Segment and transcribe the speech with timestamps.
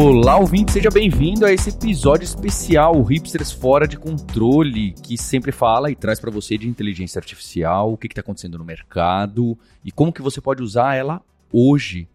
[0.00, 5.90] Olá, ouvinte, seja bem-vindo a esse episódio especial, Hipsters Fora de Controle, que sempre fala
[5.90, 10.12] e traz para você de inteligência artificial, o que está acontecendo no mercado e como
[10.12, 11.20] que você pode usar ela
[11.52, 12.06] hoje.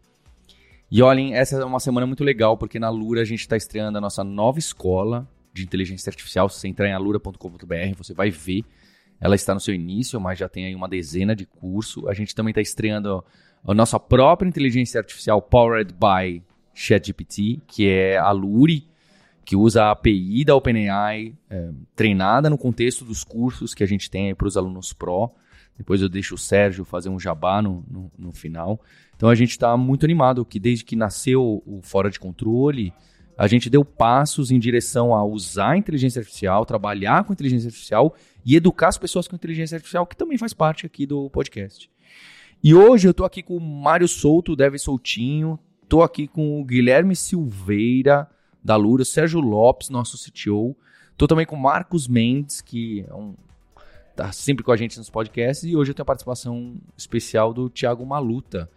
[0.90, 3.98] E olhem, essa é uma semana muito legal, porque na Lura a gente está estreando
[3.98, 6.48] a nossa nova escola de inteligência artificial.
[6.48, 8.64] Se você entrar em alura.com.br, você vai ver.
[9.20, 12.08] Ela está no seu início, mas já tem aí uma dezena de curso.
[12.08, 13.22] A gente também está estreando
[13.68, 16.42] a nossa própria inteligência artificial Powered by
[16.74, 18.88] ChatGPT, que é a Luri,
[19.46, 24.10] que usa a API da OpenAI, é, treinada no contexto dos cursos que a gente
[24.10, 25.32] tem para os alunos Pro.
[25.78, 28.80] Depois eu deixo o Sérgio fazer um jabá no, no, no final.
[29.16, 32.94] Então a gente está muito animado que desde que nasceu o Fora de Controle,
[33.38, 38.16] a gente deu passos em direção a usar a inteligência artificial, trabalhar com inteligência artificial
[38.46, 41.90] e educar as pessoas com inteligência artificial, que também faz parte aqui do podcast.
[42.64, 45.60] E hoje eu estou aqui com o Mário Souto, Deve Soltinho,
[45.94, 48.28] Estou aqui com o Guilherme Silveira,
[48.64, 50.76] da Lura, Sérgio Lopes, nosso CTO.
[51.12, 53.36] Estou também com o Marcos Mendes, que é um,
[54.16, 55.64] tá sempre com a gente nos podcasts.
[55.64, 58.68] E hoje eu tenho a participação especial do Thiago Maluta.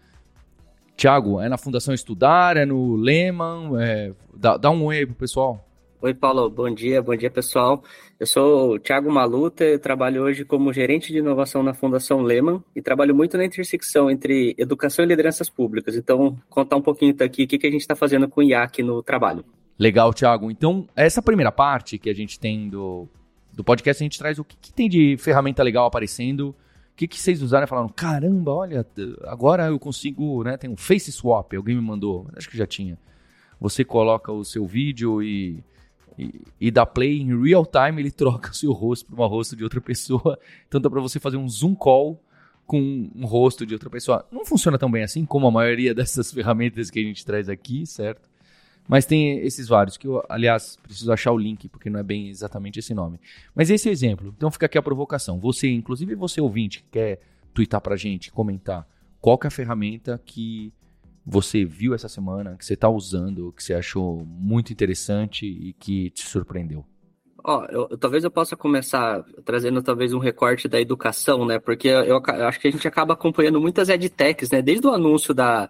[0.94, 3.70] Thiago, é na Fundação Estudar, é no Lehman?
[3.80, 4.12] É...
[4.34, 5.66] Dá, dá um oi aí pro pessoal.
[6.02, 6.50] Oi, Paulo.
[6.50, 7.82] Bom dia, bom dia, pessoal.
[8.20, 12.62] Eu sou o Thiago Maluta, eu trabalho hoje como gerente de inovação na Fundação Lehman
[12.74, 15.96] e trabalho muito na intersecção entre educação e lideranças públicas.
[15.96, 18.82] Então, contar um pouquinho aqui o que, que a gente está fazendo com o IAC
[18.82, 19.42] no trabalho.
[19.78, 20.50] Legal, Thiago.
[20.50, 23.08] Então, essa primeira parte que a gente tem do,
[23.54, 26.54] do podcast, a gente traz o que, que tem de ferramenta legal aparecendo, o
[26.94, 28.86] que, que vocês usaram e falaram, caramba, olha,
[29.24, 32.98] agora eu consigo, né, tem um Face Swap, alguém me mandou, acho que já tinha.
[33.58, 35.64] Você coloca o seu vídeo e
[36.18, 39.56] e, e dá play em real time, ele troca o seu rosto para um rosto
[39.56, 40.38] de outra pessoa.
[40.68, 42.22] Então dá para você fazer um zoom call
[42.66, 44.26] com um rosto de outra pessoa.
[44.30, 47.86] Não funciona tão bem assim como a maioria dessas ferramentas que a gente traz aqui,
[47.86, 48.28] certo?
[48.88, 52.28] Mas tem esses vários, que eu, aliás, preciso achar o link, porque não é bem
[52.28, 53.18] exatamente esse nome.
[53.54, 54.32] Mas esse é exemplo.
[54.36, 55.40] Então fica aqui a provocação.
[55.40, 57.20] Você, inclusive você ouvinte, que quer
[57.52, 58.86] twittar pra gente, comentar,
[59.20, 60.72] qual que é a ferramenta que
[61.26, 66.10] você viu essa semana, que você está usando, que você achou muito interessante e que
[66.10, 66.86] te surpreendeu?
[67.42, 71.58] Ó, eu, talvez eu possa começar trazendo talvez um recorte da educação, né?
[71.58, 74.62] Porque eu, eu acho que a gente acaba acompanhando muitas edtechs, né?
[74.62, 75.68] Desde o anúncio da,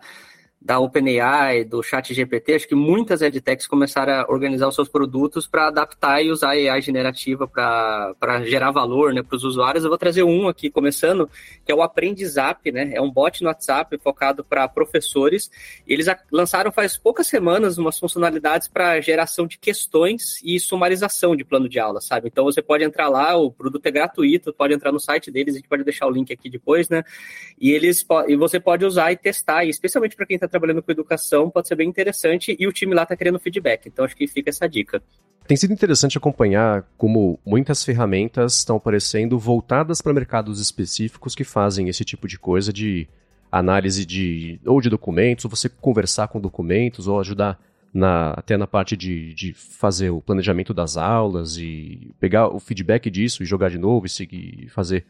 [0.66, 5.68] da OpenAI, do ChatGPT, acho que muitas edtechs começaram a organizar os seus produtos para
[5.68, 9.84] adaptar e usar a AI generativa para gerar valor né, para os usuários.
[9.84, 11.30] Eu vou trazer um aqui, começando,
[11.64, 12.90] que é o Aprendizap, né?
[12.92, 15.48] É um bot no WhatsApp focado para professores.
[15.86, 21.68] Eles lançaram faz poucas semanas umas funcionalidades para geração de questões e sumarização de plano
[21.68, 22.26] de aula, sabe?
[22.26, 25.58] Então você pode entrar lá, o produto é gratuito, pode entrar no site deles, a
[25.58, 27.04] gente pode deixar o link aqui depois, né?
[27.60, 30.90] E eles e você pode usar e testar, e especialmente para quem está trabalhando com
[30.90, 33.86] educação, pode ser bem interessante e o time lá está querendo feedback.
[33.86, 35.02] Então acho que fica essa dica.
[35.46, 41.88] Tem sido interessante acompanhar como muitas ferramentas estão aparecendo voltadas para mercados específicos que fazem
[41.88, 43.06] esse tipo de coisa de
[43.50, 47.60] análise de ou de documentos, ou você conversar com documentos, ou ajudar
[47.94, 53.08] na, até na parte de, de fazer o planejamento das aulas e pegar o feedback
[53.08, 55.06] disso e jogar de novo e seguir fazer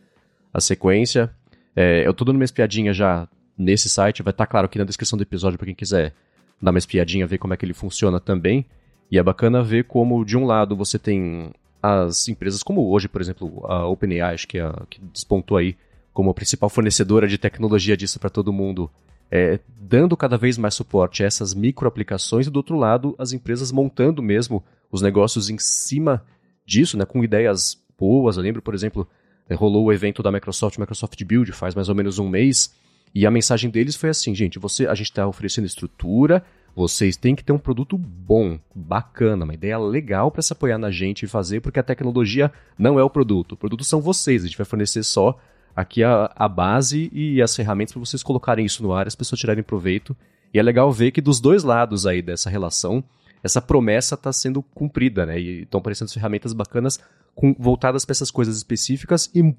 [0.52, 1.30] a sequência.
[1.74, 4.22] É, eu estou dando uma espiadinha já nesse site.
[4.22, 6.14] Vai estar tá claro aqui na descrição do episódio para quem quiser
[6.60, 8.66] dar uma espiadinha, ver como é que ele funciona também.
[9.10, 11.52] E é bacana ver como, de um lado, você tem
[11.82, 15.76] as empresas como hoje, por exemplo, a OpenAI, acho que, é que despontou aí
[16.12, 18.90] como a principal fornecedora de tecnologia disso para todo mundo,
[19.30, 23.70] é, dando cada vez mais suporte a essas microaplicações, e do outro lado, as empresas
[23.70, 26.24] montando mesmo os negócios em cima
[26.64, 28.36] disso, né, com ideias boas.
[28.36, 29.06] Eu lembro, por exemplo,
[29.54, 32.74] rolou o evento da Microsoft, Microsoft Build, faz mais ou menos um mês,
[33.16, 37.34] e a mensagem deles foi assim, gente, você, a gente está oferecendo estrutura, vocês têm
[37.34, 41.26] que ter um produto bom, bacana, uma ideia legal para se apoiar na gente e
[41.26, 43.52] fazer, porque a tecnologia não é o produto.
[43.52, 45.40] O produto são vocês, a gente vai fornecer só
[45.74, 49.40] aqui a, a base e as ferramentas para vocês colocarem isso no ar, as pessoas
[49.40, 50.14] tirarem proveito.
[50.52, 53.02] E é legal ver que dos dois lados aí dessa relação,
[53.42, 55.40] essa promessa está sendo cumprida, né?
[55.40, 57.00] E estão aparecendo ferramentas bacanas
[57.34, 59.54] com, voltadas para essas coisas específicas e,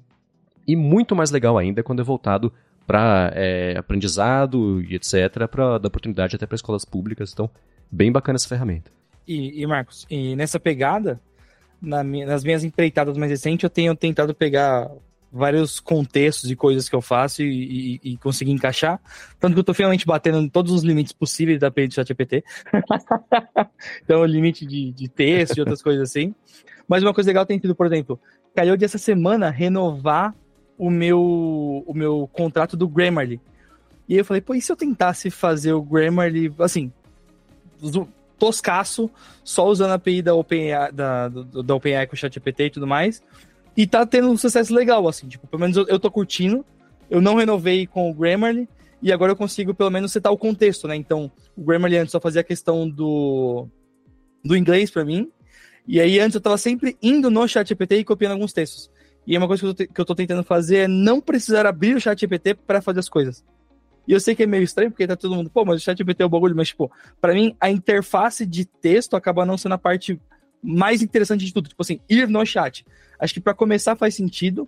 [0.64, 2.52] e muito mais legal ainda quando é voltado
[2.88, 7.30] para é, aprendizado e etc., para dar oportunidade até para escolas públicas.
[7.34, 7.50] Então,
[7.92, 8.90] bem bacana essa ferramenta.
[9.26, 11.20] E, e Marcos, e nessa pegada,
[11.82, 14.90] na, nas minhas empreitadas mais recentes, eu tenho tentado pegar
[15.30, 18.98] vários contextos e coisas que eu faço e, e, e conseguir encaixar.
[19.38, 22.42] Tanto que eu tô finalmente batendo em todos os limites possíveis da API do ChatGPT.
[24.02, 26.34] então, o limite de, de texto e outras coisas assim.
[26.88, 28.18] Mas uma coisa legal tem sido, por exemplo,
[28.56, 30.34] caiu de essa semana renovar
[30.78, 33.40] o meu, o meu contrato do Grammarly.
[34.08, 36.92] E eu falei, pô, e se eu tentasse fazer o Grammarly, assim,
[38.38, 39.10] toscaço,
[39.44, 43.20] só usando a API da OpenAI, da, da OpenAI com o ChatGPT e tudo mais,
[43.76, 46.64] e tá tendo um sucesso legal, assim, tipo, pelo menos eu, eu tô curtindo,
[47.10, 48.68] eu não renovei com o Grammarly,
[49.02, 50.96] e agora eu consigo pelo menos setar o contexto, né?
[50.96, 53.68] Então, o Grammarly antes só fazia a questão do,
[54.44, 55.30] do inglês para mim,
[55.86, 58.90] e aí antes eu tava sempre indo no ChatGPT e copiando alguns textos.
[59.28, 62.00] E uma coisa que eu, que eu tô tentando fazer é não precisar abrir o
[62.00, 63.44] ChatGPT para fazer as coisas.
[64.06, 66.22] E eu sei que é meio estranho, porque tá todo mundo, pô, mas o ChatGPT
[66.22, 66.90] é o bagulho, mas, tipo,
[67.20, 70.18] pra mim, a interface de texto acaba não sendo a parte
[70.62, 71.68] mais interessante de tudo.
[71.68, 72.86] Tipo assim, ir no chat.
[73.20, 74.66] Acho que para começar faz sentido,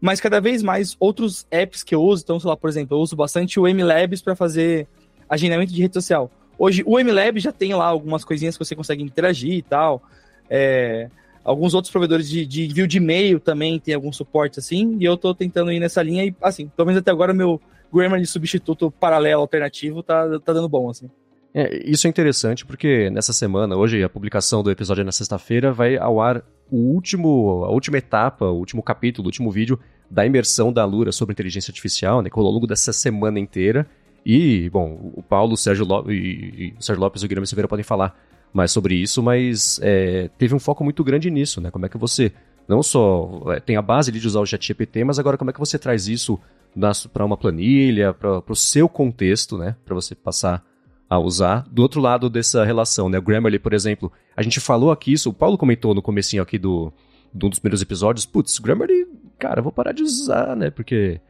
[0.00, 3.00] mas cada vez mais outros apps que eu uso, então, sei lá, por exemplo, eu
[3.00, 4.86] uso bastante o MLabs para fazer
[5.28, 6.30] agendamento de rede social.
[6.56, 10.00] Hoje, o MLab já tem lá algumas coisinhas que você consegue interagir e tal.
[10.48, 11.10] É,
[11.48, 15.16] alguns outros provedores de, de envio de e-mail também tem algum suporte assim, e eu
[15.16, 17.60] tô tentando ir nessa linha e, assim, pelo menos até agora, meu
[17.92, 21.08] Grammar de substituto paralelo alternativo tá, tá dando bom, assim.
[21.54, 25.72] É, isso é interessante porque nessa semana, hoje a publicação do episódio é na sexta-feira,
[25.72, 29.80] vai ao ar o último, a última etapa, o último capítulo, o último vídeo
[30.10, 33.86] da imersão da Lura sobre inteligência artificial, né, que rolou ao longo dessa semana inteira.
[34.24, 37.68] E, bom, o Paulo, o Sérgio, Lopes, e, o Sérgio Lopes e o Guilherme Silveira
[37.68, 38.14] podem falar
[38.52, 41.70] mais sobre isso, mas é, teve um foco muito grande nisso, né?
[41.70, 42.32] Como é que você
[42.66, 45.60] não só é, tem a base de usar o ChatGPT, mas agora como é que
[45.60, 46.38] você traz isso
[47.12, 49.74] para uma planilha, para o seu contexto, né?
[49.84, 50.64] Para você passar
[51.08, 51.66] a usar.
[51.70, 53.18] Do outro lado dessa relação, né?
[53.18, 56.58] O Grammarly, por exemplo, a gente falou aqui isso, o Paulo comentou no comecinho aqui
[56.58, 56.92] do,
[57.34, 59.06] de um dos primeiros episódios, putz, Grammarly,
[59.38, 60.70] cara, vou parar de usar, né?
[60.70, 61.20] Porque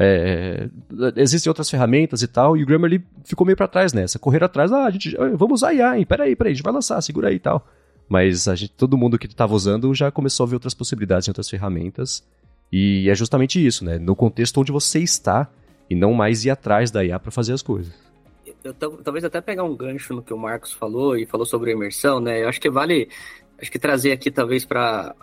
[0.00, 0.68] é,
[1.16, 4.18] existem outras ferramentas e tal, e o Grammarly ficou meio para trás nessa.
[4.18, 6.06] Correr atrás, ah, a gente, vamos usar IA, hein?
[6.06, 7.66] Peraí, peraí, a gente vai lançar, segura aí e tal.
[8.08, 11.30] Mas a gente, todo mundo que estava usando já começou a ver outras possibilidades em
[11.30, 12.24] outras ferramentas.
[12.70, 13.98] E é justamente isso, né?
[13.98, 15.50] No contexto onde você está
[15.90, 17.92] e não mais ir atrás da IA para fazer as coisas.
[18.62, 21.74] Eu, talvez até pegar um gancho no que o Marcos falou e falou sobre a
[21.74, 22.42] imersão, né?
[22.42, 23.08] Eu acho que vale
[23.60, 25.14] acho que trazer aqui talvez para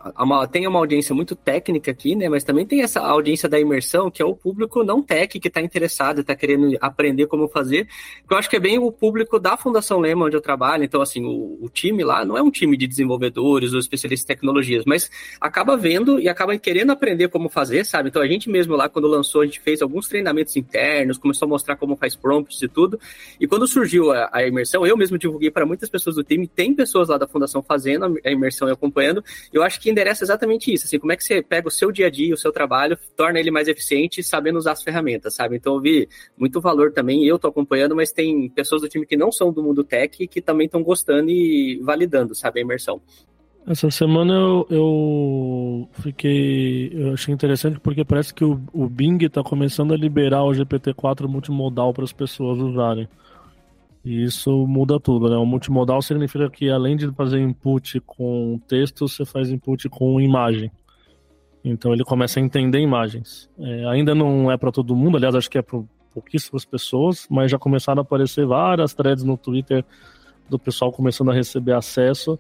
[0.52, 2.28] tem uma audiência muito técnica aqui, né?
[2.28, 5.62] Mas também tem essa audiência da imersão que é o público não tech que está
[5.62, 7.88] interessado, está querendo aprender como fazer.
[8.30, 10.84] Eu acho que é bem o público da Fundação Lema onde eu trabalho.
[10.84, 14.28] Então assim, o, o, time lá não é um time de desenvolvedores ou especialistas em
[14.28, 15.10] tecnologias, mas
[15.40, 18.10] acaba vendo e acaba querendo aprender como fazer, sabe?
[18.10, 21.50] Então a gente mesmo lá quando lançou a gente fez alguns treinamentos internos, começou a
[21.50, 23.00] mostrar como faz prompts e tudo.
[23.40, 26.48] E quando surgiu a, a imersão, eu mesmo divulguei para muitas pessoas do time.
[26.48, 29.24] Tem pessoas lá da Fundação fazendo a imersão e acompanhando.
[29.52, 32.08] Eu acho que endereça exatamente isso, assim, como é que você pega o seu dia
[32.08, 35.56] a dia, o seu trabalho, torna ele mais eficiente, sabendo usar as ferramentas, sabe?
[35.56, 39.18] Então eu vi muito valor também, eu tô acompanhando, mas tem pessoas do time que
[39.18, 43.02] não são do mundo tech que também estão gostando e validando, sabe, a imersão.
[43.68, 46.92] Essa semana eu, eu, fiquei.
[46.94, 51.28] Eu achei interessante porque parece que o, o Bing está começando a liberar o GPT-4
[51.28, 53.10] multimodal para as pessoas usarem.
[54.06, 55.36] E isso muda tudo, né?
[55.36, 60.72] O multimodal significa que além de fazer input com texto, você faz input com imagem.
[61.64, 63.50] Então ele começa a entender imagens.
[63.58, 65.82] É, ainda não é para todo mundo, aliás, acho que é para
[66.14, 69.84] pouquíssimas pessoas, mas já começaram a aparecer várias threads no Twitter
[70.48, 72.40] do pessoal começando a receber acesso.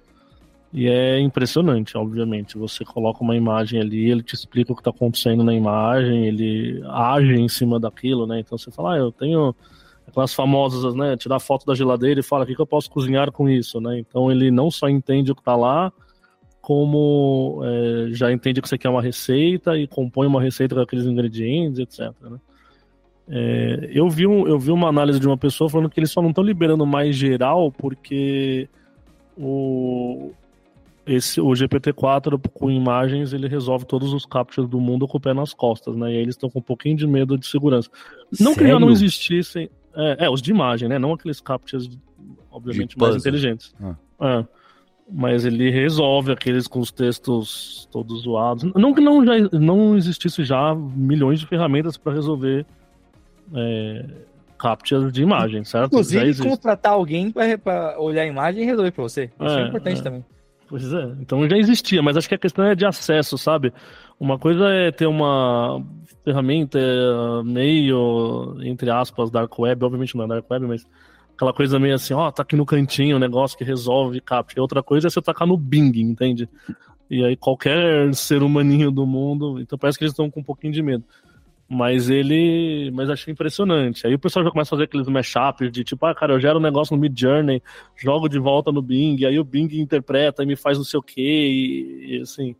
[0.72, 2.60] E é impressionante, obviamente.
[2.60, 6.84] Você coloca uma imagem ali, ele te explica o que está acontecendo na imagem, ele
[6.86, 8.39] age em cima daquilo, né?
[8.39, 9.55] Então você fala, ah, eu tenho
[10.15, 11.17] aquelas famosas, né?
[11.17, 14.00] Tirar foto da geladeira e fala o que, que eu posso cozinhar com isso, né?
[14.00, 15.91] Então ele não só entende o que está lá,
[16.62, 21.05] como é, já entende que você quer uma receita e compõe uma receita com aqueles
[21.05, 22.13] ingredientes, etc.
[22.22, 22.39] Né?
[23.27, 26.22] É, eu, vi um, eu vi uma análise de uma pessoa falando que eles só
[26.22, 28.69] não estão liberando mais geral porque
[29.38, 30.31] o,
[31.05, 35.34] esse, o GPT-4 com imagens ele resolve todos os captchas do mundo com o pé
[35.34, 36.13] nas costas, né?
[36.13, 37.89] E aí eles estão com um pouquinho de medo de segurança.
[38.39, 38.55] Não Sério?
[38.55, 39.69] que já não existissem.
[39.96, 41.00] É, é, os de imagem, né?
[41.00, 41.90] Não aqueles captchas,
[42.52, 43.74] obviamente, mais inteligentes.
[43.82, 43.96] Ah.
[44.22, 44.46] É.
[45.12, 48.64] Mas ele resolve aqueles com os textos todos zoados.
[48.74, 52.66] Não que não, já, não existisse já milhões de ferramentas para resolver
[53.54, 54.06] é,
[54.58, 55.88] captchas de imagem, certo?
[55.88, 59.30] Inclusive, contratar alguém para olhar a imagem e resolver para você.
[59.40, 60.04] Isso é, é importante é.
[60.04, 60.25] também.
[60.67, 63.72] Pois é, então já existia, mas acho que a questão é de acesso, sabe?
[64.19, 65.84] Uma coisa é ter uma
[66.24, 66.79] ferramenta
[67.43, 70.88] meio, entre aspas, dark web, obviamente não é dark web, mas
[71.36, 74.60] aquela coisa meio assim, ó, tá aqui no cantinho o negócio que resolve captcha.
[74.60, 76.50] Outra coisa é você tacar no Bing, entende?
[77.10, 79.60] E aí qualquer ser humaninho do mundo.
[79.60, 81.03] Então parece que eles estão com um pouquinho de medo.
[81.67, 82.91] Mas ele.
[82.91, 84.05] Mas achei impressionante.
[84.05, 86.60] Aí o pessoal já começa a fazer aqueles mashups de tipo, ah, cara, eu gero
[86.60, 87.62] um negócio no Mid Journey,
[87.95, 91.03] jogo de volta no Bing, aí o Bing interpreta e me faz não sei o
[91.03, 92.55] quê, e, e assim.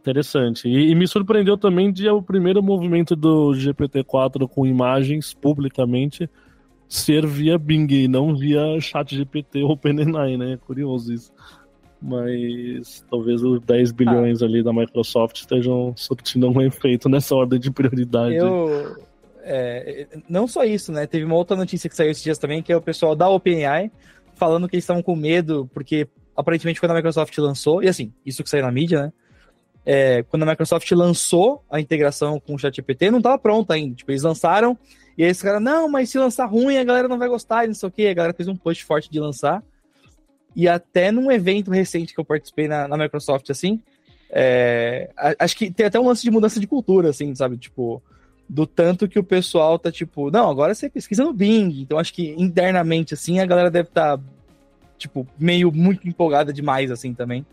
[0.00, 0.68] Interessante.
[0.68, 6.30] E, e, me surpreendeu também de o primeiro movimento do GPT-4 com imagens publicamente
[6.88, 10.58] ser via Bing e não via ChatGPT ou OpenAI, né?
[10.64, 11.32] Curioso isso
[12.00, 14.46] mas talvez os 10 bilhões ah.
[14.46, 18.36] ali da Microsoft estejam surtindo um efeito nessa ordem de prioridade.
[18.36, 18.96] Eu,
[19.42, 21.06] é, não só isso, né?
[21.06, 23.90] Teve uma outra notícia que saiu esses dias também, que é o pessoal da OpenAI
[24.34, 28.44] falando que eles estavam com medo, porque aparentemente quando a Microsoft lançou, e assim, isso
[28.44, 29.12] que saiu na mídia, né?
[29.88, 33.94] É, quando a Microsoft lançou a integração com o ChatGPT, não estava pronta ainda.
[33.94, 34.76] Tipo, eles lançaram,
[35.16, 37.68] e aí esse cara, não, mas se lançar ruim, a galera não vai gostar, e
[37.68, 38.08] não sei o quê.
[38.08, 39.62] A galera fez um push forte de lançar.
[40.56, 43.78] E até num evento recente que eu participei na, na Microsoft, assim,
[44.30, 47.58] é, acho que tem até um lance de mudança de cultura, assim, sabe?
[47.58, 48.02] Tipo,
[48.48, 51.82] do tanto que o pessoal tá tipo, não, agora você pesquisa no Bing.
[51.82, 54.24] Então acho que internamente, assim, a galera deve estar, tá,
[54.96, 57.44] tipo, meio muito empolgada demais, assim, também.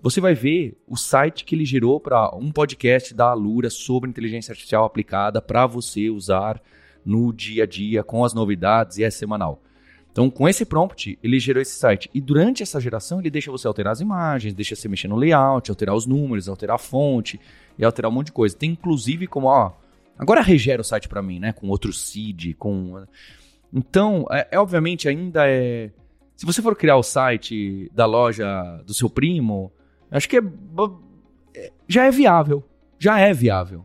[0.04, 4.52] você vai ver o site que ele gerou para um podcast da Alura sobre inteligência
[4.52, 6.62] artificial aplicada para você usar
[7.06, 9.64] no dia a dia com as novidades e é semanal.
[10.12, 12.10] Então, com esse prompt, ele gerou esse site.
[12.14, 15.72] E durante essa geração, ele deixa você alterar as imagens, deixa você mexer no layout,
[15.72, 17.40] alterar os números, alterar a fonte
[17.80, 18.58] e alterar um monte de coisa.
[18.58, 19.72] Tem inclusive como, ó,
[20.20, 21.54] agora regera o site para mim, né?
[21.54, 23.06] Com outro seed, com.
[23.74, 25.92] Então, é, é, obviamente ainda é.
[26.36, 28.46] Se você for criar o site da loja
[28.86, 29.72] do seu primo,
[30.14, 30.42] Acho que é,
[31.56, 32.64] é, já é viável.
[33.00, 33.84] Já é viável.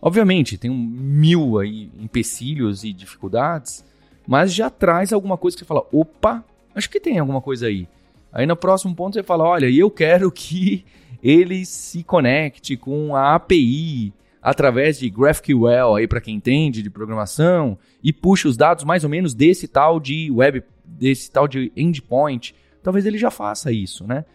[0.00, 3.84] Obviamente, tem um mil aí empecilhos e dificuldades,
[4.26, 7.88] mas já traz alguma coisa que você fala, opa, acho que tem alguma coisa aí.
[8.32, 10.84] Aí no próximo ponto você fala, olha, eu quero que
[11.22, 14.12] ele se conecte com a API
[14.42, 19.10] através de GraphQL aí para quem entende de programação e puxe os dados mais ou
[19.10, 22.54] menos desse tal de web, desse tal de endpoint.
[22.82, 24.26] Talvez ele já faça isso, né?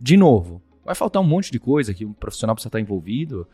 [0.00, 3.46] De novo, vai faltar um monte de coisa que o profissional precisa estar envolvido,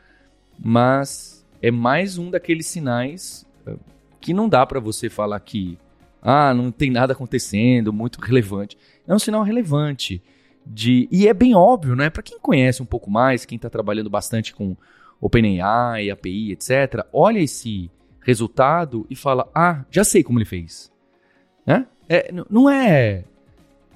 [0.58, 3.76] mas é mais um daqueles sinais eh,
[4.20, 5.78] que não dá para você falar que
[6.22, 8.76] ah, não tem nada acontecendo, muito relevante.
[9.06, 10.22] É um sinal relevante
[10.66, 12.10] de e é bem óbvio, né?
[12.10, 14.76] Para quem conhece um pouco mais, quem está trabalhando bastante com
[15.20, 17.06] OpenAI, API, etc.
[17.12, 20.92] Olha esse resultado e fala: ah, já sei como ele fez,
[21.64, 21.86] né?
[22.08, 23.24] É, não é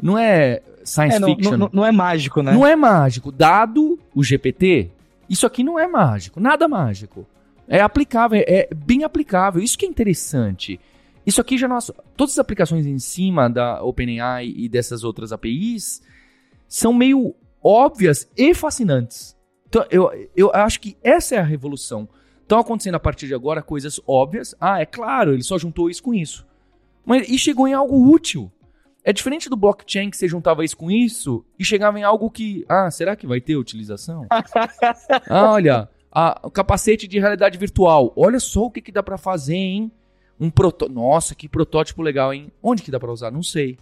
[0.01, 1.57] não é science é, não, fiction.
[1.57, 2.53] Não, não, é mágico, né?
[2.53, 3.31] Não é mágico.
[3.33, 4.91] Dado o GPT,
[5.29, 6.41] isso aqui não é mágico.
[6.41, 7.27] Nada mágico.
[7.69, 9.63] É aplicável, é bem aplicável.
[9.63, 10.79] Isso que é interessante.
[11.27, 11.91] Isso aqui já nós.
[12.17, 16.03] Todas as aplicações em cima da OpenAI e dessas outras APIs
[16.67, 19.37] são meio óbvias e fascinantes.
[19.69, 22.09] Então, eu, eu acho que essa é a revolução.
[22.43, 24.55] Estão acontecendo a partir de agora coisas óbvias.
[24.61, 26.47] Ah, é claro, ele só juntou isso com isso.
[27.07, 28.51] Mas, e chegou em algo útil.
[29.05, 32.65] É diferente do blockchain que você juntava isso com isso e chegava em algo que,
[32.69, 34.27] ah, será que vai ter utilização?
[35.29, 38.13] ah, olha, a, o capacete de realidade virtual.
[38.15, 39.93] Olha só o que, que dá para fazer, hein?
[40.39, 40.89] Um proto...
[40.89, 42.53] Nossa, que protótipo legal, hein?
[42.63, 43.33] Onde que dá para usar?
[43.33, 43.77] Não sei.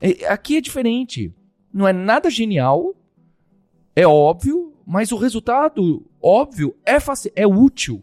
[0.00, 1.32] É, aqui é diferente.
[1.72, 2.94] Não é nada genial,
[3.96, 6.96] é óbvio, mas o resultado óbvio é,
[7.36, 8.02] é útil.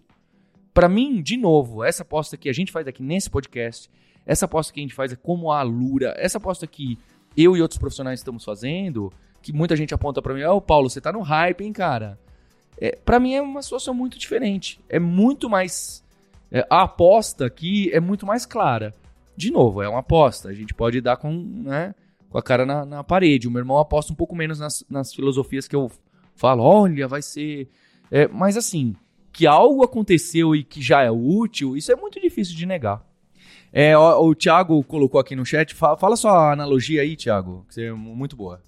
[0.74, 3.90] Para mim, de novo, essa aposta que a gente faz aqui nesse podcast
[4.32, 6.16] essa aposta que a gente faz é como a Alura.
[6.18, 6.98] Essa aposta que
[7.36, 9.12] eu e outros profissionais estamos fazendo,
[9.42, 12.18] que muita gente aponta para mim, ô oh, Paulo, você tá no hype, hein, cara?
[12.80, 14.80] É, para mim é uma situação muito diferente.
[14.88, 16.02] É muito mais.
[16.50, 18.94] É, a aposta aqui é muito mais clara.
[19.36, 20.48] De novo, é uma aposta.
[20.48, 21.94] A gente pode dar com, né,
[22.30, 23.50] com a cara na, na parede.
[23.50, 25.92] O meu irmão aposta um pouco menos nas, nas filosofias que eu
[26.38, 27.70] falo, olha, vai ser.
[28.10, 28.96] É, mas assim,
[29.34, 33.11] que algo aconteceu e que já é útil, isso é muito difícil de negar.
[33.74, 35.74] É, o, o Thiago colocou aqui no chat.
[35.74, 38.62] Fala, fala sua analogia aí, Thiago, que é muito boa.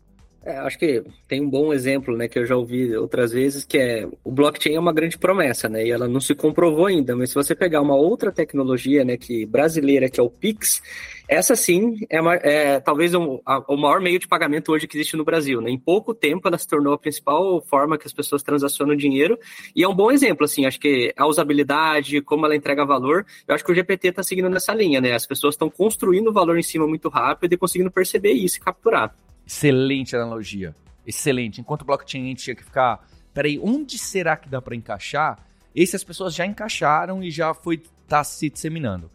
[0.46, 3.78] É, acho que tem um bom exemplo, né, que eu já ouvi outras vezes, que
[3.78, 7.30] é o blockchain é uma grande promessa, né, e ela não se comprovou ainda, mas
[7.30, 10.82] se você pegar uma outra tecnologia, né, que brasileira, que é o Pix,
[11.30, 14.98] essa sim é, uma, é talvez o, a, o, maior meio de pagamento hoje que
[14.98, 18.12] existe no Brasil, né, em pouco tempo ela se tornou a principal forma que as
[18.12, 19.40] pessoas transacionam dinheiro,
[19.74, 23.56] e é um bom exemplo, assim, acho que a usabilidade, como ela entrega valor, eu
[23.56, 26.64] acho que o GPT está seguindo nessa linha, né, as pessoas estão construindo valor em
[26.64, 29.16] cima muito rápido e conseguindo perceber isso e capturar.
[29.46, 30.76] Excelente analogia.
[31.06, 31.62] Excelente.
[31.62, 35.46] Enquanto o blockchain a gente tinha que ficar, peraí, onde será que dá para encaixar?
[35.76, 39.10] Esse as pessoas já encaixaram e já foi tá se disseminando.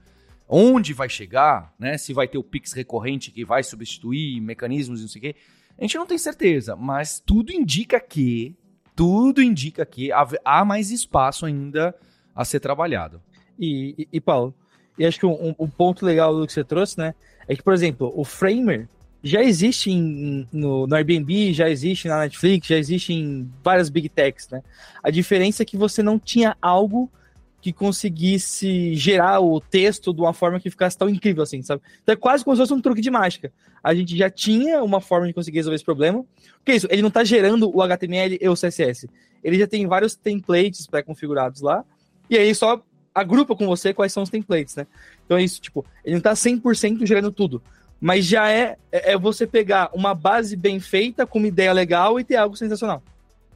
[0.48, 1.98] Onde vai chegar, né?
[1.98, 5.36] Se vai ter o Pix recorrente que vai substituir mecanismos e não sei o quê.
[5.78, 8.56] A gente não tem certeza, mas tudo indica que,
[8.96, 10.10] tudo indica que
[10.44, 11.94] há mais espaço ainda
[12.34, 13.22] a ser trabalhado.
[13.58, 14.54] E, e, e Paulo,
[14.98, 17.14] e acho que um, um, ponto legal do que você trouxe, né?
[17.46, 18.88] É que, por exemplo, o Framer,
[19.22, 24.08] já existe em, no, no, Airbnb, já existe na Netflix, já existe em várias big
[24.08, 24.62] techs, né?
[25.02, 27.10] A diferença é que você não tinha algo
[27.60, 31.82] que conseguisse gerar o texto de uma forma que ficasse tão incrível assim, sabe?
[32.02, 33.52] Então é quase como se fosse um truque de mágica.
[33.82, 36.24] A gente já tinha uma forma de conseguir resolver esse problema.
[36.58, 39.08] Porque é isso, ele não está gerando o HTML e o CSS.
[39.42, 41.84] Ele já tem vários templates pré-configurados lá,
[42.30, 42.80] e aí só
[43.12, 44.86] agrupa com você quais são os templates, né?
[45.24, 47.60] Então é isso, tipo, ele não está 100% gerando tudo
[48.00, 52.18] mas já é, é, é você pegar uma base bem feita, com uma ideia legal
[52.18, 53.02] e ter algo sensacional.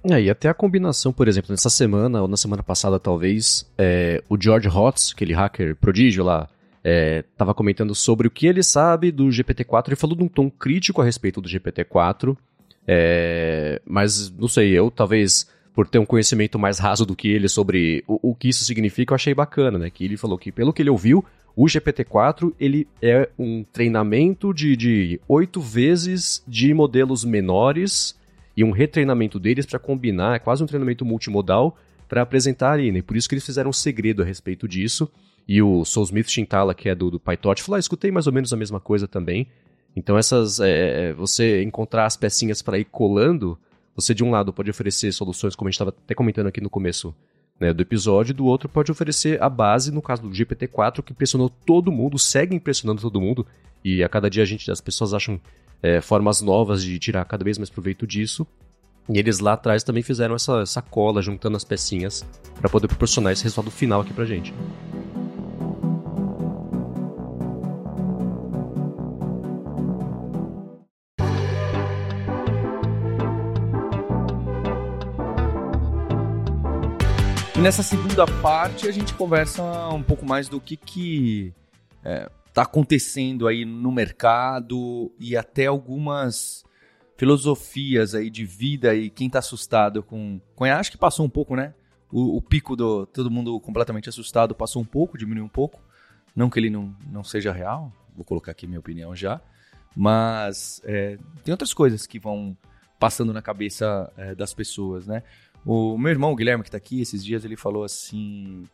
[0.05, 4.23] É, e até a combinação, por exemplo, nessa semana, ou na semana passada talvez, é,
[4.29, 6.49] o George Hotz, aquele hacker prodígio lá,
[6.85, 10.51] estava é, comentando sobre o que ele sabe do GPT-4 e falou de um tom
[10.51, 12.37] crítico a respeito do GPT-4,
[12.87, 17.49] é, mas não sei, eu talvez por ter um conhecimento mais raso do que ele
[17.49, 19.91] sobre o, o que isso significa, eu achei bacana, né?
[19.91, 21.25] Que ele falou que, pelo que ele ouviu,
[21.57, 28.19] o GPT-4 ele é um treinamento de oito vezes de modelos menores
[28.57, 31.77] e um retreinamento deles para combinar, é quase um treinamento multimodal
[32.09, 33.01] para apresentar ali, né?
[33.01, 35.11] Por isso que eles fizeram um segredo a respeito disso.
[35.49, 38.33] E o Soul Smith Shintala, que é do, do PyTorch, falou: ah, escutei mais ou
[38.33, 39.49] menos a mesma coisa também.
[39.97, 40.61] Então, essas.
[40.61, 43.59] É, é você encontrar as pecinhas para ir colando,
[43.95, 46.71] você de um lado pode oferecer soluções, como a gente estava até comentando aqui no
[46.71, 47.15] começo,
[47.61, 51.49] né, do episódio, do outro pode oferecer a base, no caso do GPT-4, que impressionou
[51.49, 53.47] todo mundo, segue impressionando todo mundo,
[53.85, 55.41] e a cada dia a gente, as pessoas acham
[55.83, 58.47] é, formas novas de tirar cada vez mais proveito disso.
[59.09, 62.25] E eles lá atrás também fizeram essa, essa cola, juntando as pecinhas,
[62.55, 64.55] para poder proporcionar esse resultado final aqui pra gente.
[77.63, 81.55] Nessa segunda parte a gente conversa um pouco mais do que que
[82.03, 86.65] é, tá acontecendo aí no mercado e até algumas
[87.17, 90.41] filosofias aí de vida e quem tá assustado com...
[90.57, 91.73] com acho que passou um pouco, né?
[92.11, 95.81] O, o, pico do todo mundo completamente assustado passou um pouco, diminuiu um pouco.
[96.35, 99.41] Não que ele não, não seja real, vou colocar aqui minha opinião já.
[99.95, 102.57] Mas é, tem outras coisas que vão
[102.99, 105.23] passando na cabeça é, das pessoas, né?
[105.65, 108.65] O meu irmão, o Guilherme, que tá aqui esses dias, ele falou assim: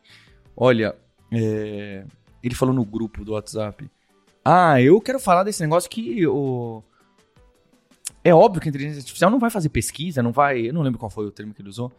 [0.55, 0.95] Olha,
[1.31, 2.03] é...
[2.43, 3.89] ele falou no grupo do WhatsApp.
[4.43, 6.83] Ah, eu quero falar desse negócio que o.
[8.23, 10.67] É óbvio que a inteligência artificial não vai fazer pesquisa, não vai.
[10.67, 11.91] Eu não lembro qual foi o termo que ele usou.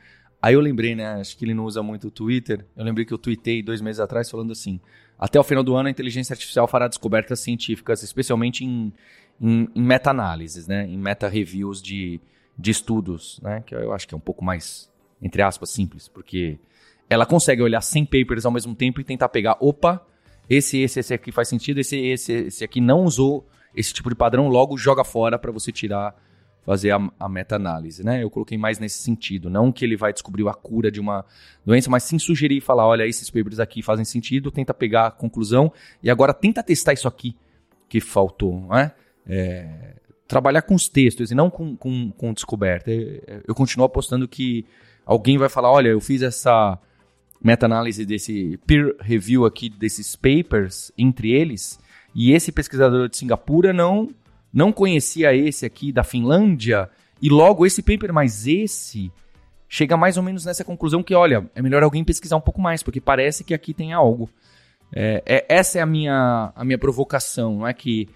[0.42, 1.14] Aí eu lembrei, né?
[1.14, 2.66] Acho que ele não usa muito o Twitter.
[2.76, 4.81] Eu lembrei que eu tweetei dois meses atrás falando assim:
[5.18, 8.92] até o final do ano a inteligência artificial fará descobertas científicas, especialmente em,
[9.40, 10.87] em, em meta-análises, né?
[10.87, 12.20] Em meta-reviews de,
[12.61, 13.62] de estudos, né?
[13.64, 16.59] Que eu acho que é um pouco mais, entre aspas, simples, porque
[17.09, 20.07] ela consegue olhar 100 papers ao mesmo tempo e tentar pegar, opa,
[20.49, 24.14] esse, esse, esse aqui faz sentido, esse, esse, esse aqui não usou esse tipo de
[24.14, 26.14] padrão, logo joga fora para você tirar,
[26.62, 28.23] fazer a, a meta-análise, né?
[28.23, 31.25] Eu coloquei mais nesse sentido, não que ele vai descobrir a cura de uma
[31.64, 35.11] doença, mas sim sugerir e falar, olha, esses papers aqui fazem sentido, tenta pegar a
[35.11, 37.35] conclusão e agora tenta testar isso aqui
[37.88, 38.92] que faltou, né?
[39.27, 39.94] É,
[40.30, 42.88] trabalhar com os textos e não com, com, com descoberta.
[42.88, 44.64] Eu, continuo apostando que
[45.04, 46.78] alguém vai falar, olha, eu fiz essa
[47.42, 51.80] meta-análise desse peer review aqui desses papers entre eles,
[52.14, 54.08] e esse pesquisador de Singapura não
[54.52, 56.88] não conhecia esse aqui da Finlândia,
[57.20, 59.10] e logo esse paper mais esse
[59.68, 62.82] chega mais ou menos nessa conclusão que, olha, é melhor alguém pesquisar um pouco mais,
[62.84, 64.30] porque parece que aqui tem algo.
[64.92, 68.08] É, é, essa é a minha, a minha provocação, não é que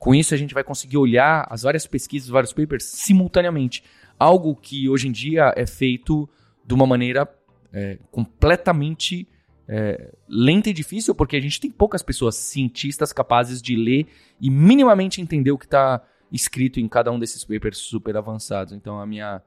[0.00, 3.84] com isso a gente vai conseguir olhar as várias pesquisas, os vários papers simultaneamente.
[4.18, 6.26] Algo que hoje em dia é feito
[6.64, 7.28] de uma maneira
[7.70, 9.28] é, completamente
[9.68, 14.06] é, lenta e difícil, porque a gente tem poucas pessoas cientistas capazes de ler
[14.40, 18.72] e minimamente entender o que está escrito em cada um desses papers super avançados.
[18.72, 19.42] Então a minha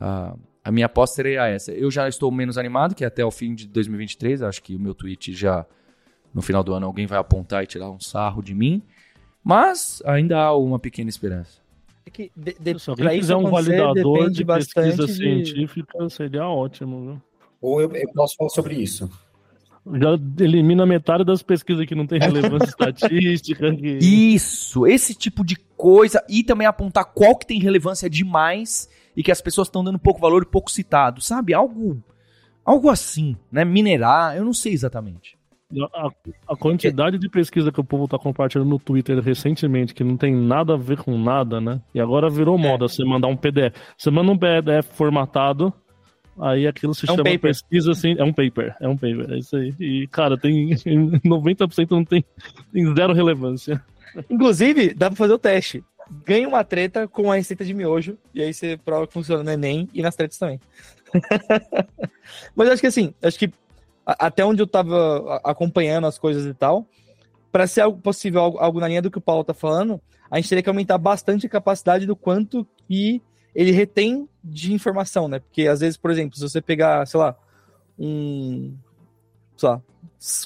[0.00, 1.70] a, a minha aposta seria essa.
[1.70, 4.80] Eu já estou menos animado, que é até o fim de 2023, acho que o
[4.80, 5.64] meu tweet já
[6.34, 8.82] no final do ano alguém vai apontar e tirar um sarro de mim,
[9.46, 11.60] mas ainda há uma pequena esperança.
[12.04, 15.14] É que de, de, Se alguém quiser um validador de pesquisa de...
[15.14, 17.22] científica, seria ótimo, viu?
[17.60, 19.08] Ou eu, eu posso falar sobre isso.
[20.00, 23.72] Já elimina metade das pesquisas que não tem relevância estatística.
[23.76, 23.98] Que...
[23.98, 26.24] Isso, esse tipo de coisa.
[26.28, 30.20] E também apontar qual que tem relevância demais e que as pessoas estão dando pouco
[30.20, 31.54] valor e pouco citado, sabe?
[31.54, 32.02] Algo,
[32.64, 33.64] algo assim, né?
[33.64, 35.35] Minerar, eu não sei exatamente.
[35.94, 36.08] A,
[36.48, 40.34] a quantidade de pesquisa que o povo tá compartilhando no Twitter recentemente, que não tem
[40.34, 41.80] nada a ver com nada, né?
[41.92, 42.88] E agora virou moda é.
[42.88, 43.74] você mandar um PDF.
[43.98, 45.72] Você manda um PDF formatado,
[46.38, 49.56] Aí aquilo se é chama pesquisa assim, é um paper, é um paper, é isso
[49.56, 49.74] aí.
[49.80, 50.68] E, cara, tem
[51.24, 52.24] 90% não tem,
[52.72, 53.82] tem zero relevância.
[54.28, 55.82] Inclusive, dá pra fazer o teste.
[56.24, 59.50] Ganha uma treta com a receita de miojo, e aí você prova que funciona no
[59.50, 60.60] Enem e nas tretas também.
[62.54, 63.50] Mas acho que assim, acho que
[64.06, 66.86] até onde eu tava acompanhando as coisas e tal,
[67.50, 70.36] para ser algo possível, algo, algo na linha do que o Paulo tá falando, a
[70.36, 73.20] gente teria que aumentar bastante a capacidade do quanto que
[73.54, 75.40] ele retém de informação, né?
[75.40, 77.36] Porque às vezes, por exemplo, se você pegar, sei lá,
[77.98, 78.76] um.
[79.56, 79.80] Sei lá,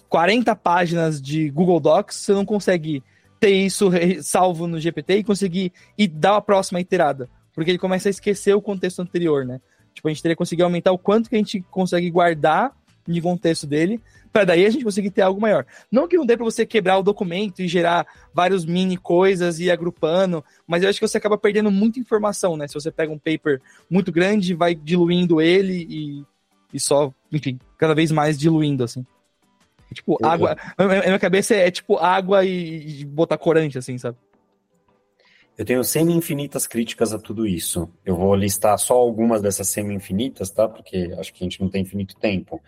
[0.08, 3.02] 40 páginas de Google Docs, você não consegue
[3.40, 3.90] ter isso
[4.22, 7.28] salvo no GPT e conseguir e dar a próxima iterada.
[7.52, 9.60] Porque ele começa a esquecer o contexto anterior, né?
[9.92, 12.72] Tipo, a gente teria que conseguir aumentar o quanto que a gente consegue guardar
[13.12, 14.00] de contexto dele
[14.32, 15.66] para daí a gente conseguir ter algo maior.
[15.90, 19.64] Não que não dê para você quebrar o documento e gerar vários mini coisas e
[19.64, 22.68] ir agrupando, mas eu acho que você acaba perdendo muita informação, né?
[22.68, 26.24] Se você pega um paper muito grande, vai diluindo ele e,
[26.72, 29.04] e só, enfim, cada vez mais diluindo, assim.
[29.90, 30.56] É tipo, eu, água.
[30.78, 30.86] Eu...
[30.88, 34.16] Na minha cabeça é, é tipo água e, e botar corante, assim, sabe?
[35.58, 37.90] Eu tenho semi-infinitas críticas a tudo isso.
[38.06, 40.66] Eu vou listar só algumas dessas semi-infinitas, tá?
[40.66, 42.62] Porque acho que a gente não tem infinito tempo.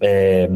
[0.00, 0.48] É,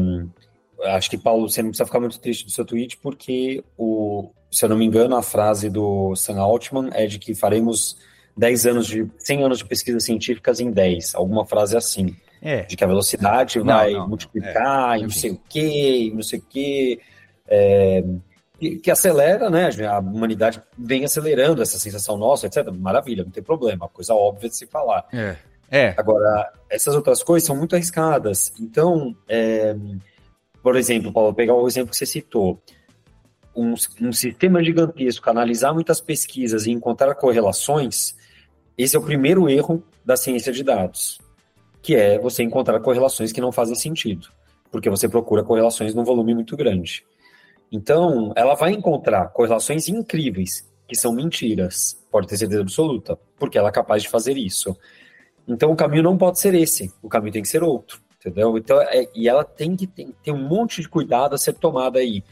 [0.85, 4.65] acho que, Paulo, você não precisa ficar muito triste do seu tweet, porque, o, se
[4.65, 7.97] eu não me engano, a frase do Sam Altman é de que faremos
[8.37, 12.15] 10 anos de 100 anos de pesquisas científicas em 10, alguma frase assim.
[12.41, 12.63] É.
[12.63, 14.99] De que a velocidade não, vai não, multiplicar, é.
[14.99, 16.99] e não sei o quê, não sei o quê.
[17.47, 18.03] É,
[18.81, 19.69] que acelera, né?
[19.87, 22.69] A humanidade vem acelerando essa sensação nossa, etc.
[22.71, 25.05] Maravilha, não tem problema, coisa óbvia de se falar.
[25.13, 25.35] É.
[25.73, 25.95] É.
[25.97, 28.53] Agora, essas outras coisas são muito arriscadas.
[28.59, 29.75] Então, é,
[30.61, 32.61] por exemplo, Paulo, pegar o exemplo que você citou.
[33.55, 38.15] Um, um sistema gigantesco, analisar muitas pesquisas e encontrar correlações,
[38.77, 41.19] esse é o primeiro erro da ciência de dados,
[41.81, 44.27] que é você encontrar correlações que não fazem sentido,
[44.71, 47.03] porque você procura correlações num volume muito grande.
[47.71, 53.69] Então, ela vai encontrar correlações incríveis, que são mentiras, pode ter certeza absoluta, porque ela
[53.69, 54.75] é capaz de fazer isso.
[55.47, 58.57] Então o caminho não pode ser esse, o caminho tem que ser outro, entendeu?
[58.57, 61.97] Então, é, e ela tem que ter, ter, um monte de cuidado a ser tomado
[61.97, 62.23] aí.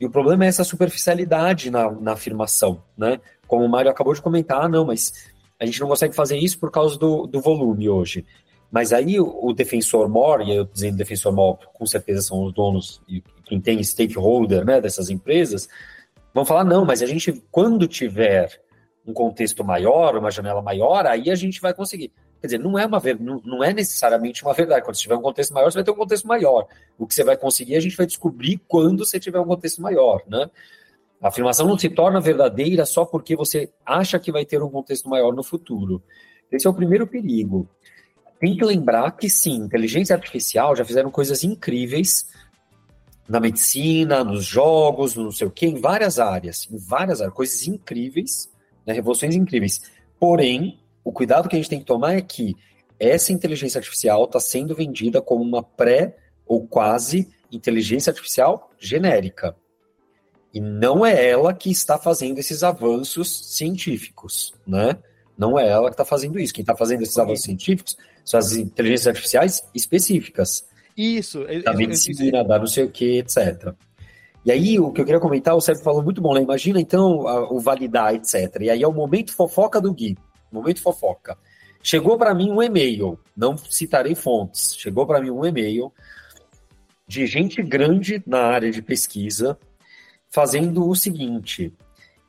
[0.00, 3.20] E o problema é essa superficialidade na, na afirmação, né?
[3.46, 6.58] Como o Mário acabou de comentar, ah, não, mas a gente não consegue fazer isso
[6.58, 8.24] por causa do, do volume hoje.
[8.70, 12.52] Mas aí o, o defensor maior, e eu dizendo defensor maior, com certeza são os
[12.52, 15.68] donos e quem tem stakeholder né, dessas empresas,
[16.34, 18.60] vão falar, não, mas a gente, quando tiver
[19.06, 22.12] um contexto maior, uma janela maior, aí a gente vai conseguir.
[22.40, 24.84] Quer dizer, não é, uma, não, não é necessariamente uma verdade.
[24.84, 26.68] Quando você tiver um contexto maior, você vai ter um contexto maior.
[26.96, 30.22] O que você vai conseguir, a gente vai descobrir quando você tiver um contexto maior,
[30.28, 30.48] né?
[31.20, 35.08] A afirmação não se torna verdadeira só porque você acha que vai ter um contexto
[35.08, 36.00] maior no futuro.
[36.50, 37.68] Esse é o primeiro perigo.
[38.38, 42.26] Tem que lembrar que sim, inteligência artificial já fizeram coisas incríveis
[43.28, 47.66] na medicina, nos jogos, não sei o quê, em várias áreas, em várias áreas, coisas
[47.66, 48.48] incríveis,
[48.86, 49.82] né, revoluções incríveis.
[50.18, 52.54] Porém, o cuidado que a gente tem que tomar é que
[53.00, 56.14] essa inteligência artificial está sendo vendida como uma pré
[56.46, 59.56] ou quase inteligência artificial genérica.
[60.52, 64.98] E não é ela que está fazendo esses avanços científicos, né?
[65.36, 66.52] Não é ela que está fazendo isso.
[66.52, 70.66] Quem está fazendo esses avanços científicos são as inteligências artificiais específicas.
[70.94, 71.42] Isso.
[71.64, 73.72] Da medicina, da não sei o que, etc.
[74.44, 76.42] E aí, o que eu queria comentar, o Sérgio falou muito bom, né?
[76.42, 78.60] Imagina, então, a, o validar, etc.
[78.60, 80.18] E aí é o momento fofoca do Gui.
[80.50, 81.36] Momento fofoca.
[81.82, 85.92] Chegou para mim um e-mail, não citarei fontes, chegou para mim um e-mail
[87.06, 89.58] de gente grande na área de pesquisa,
[90.28, 91.72] fazendo o seguinte: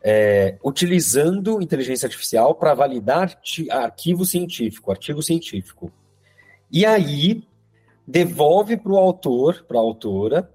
[0.02, 3.38] é, utilizando inteligência artificial para validar
[3.72, 5.92] arquivo científico, artigo científico.
[6.72, 7.44] E aí
[8.08, 10.50] devolve para o autor, para a autora,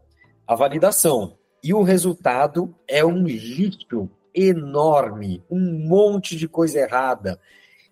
[0.46, 1.37] a validação.
[1.62, 7.40] E o resultado é um lixo enorme, um monte de coisa errada.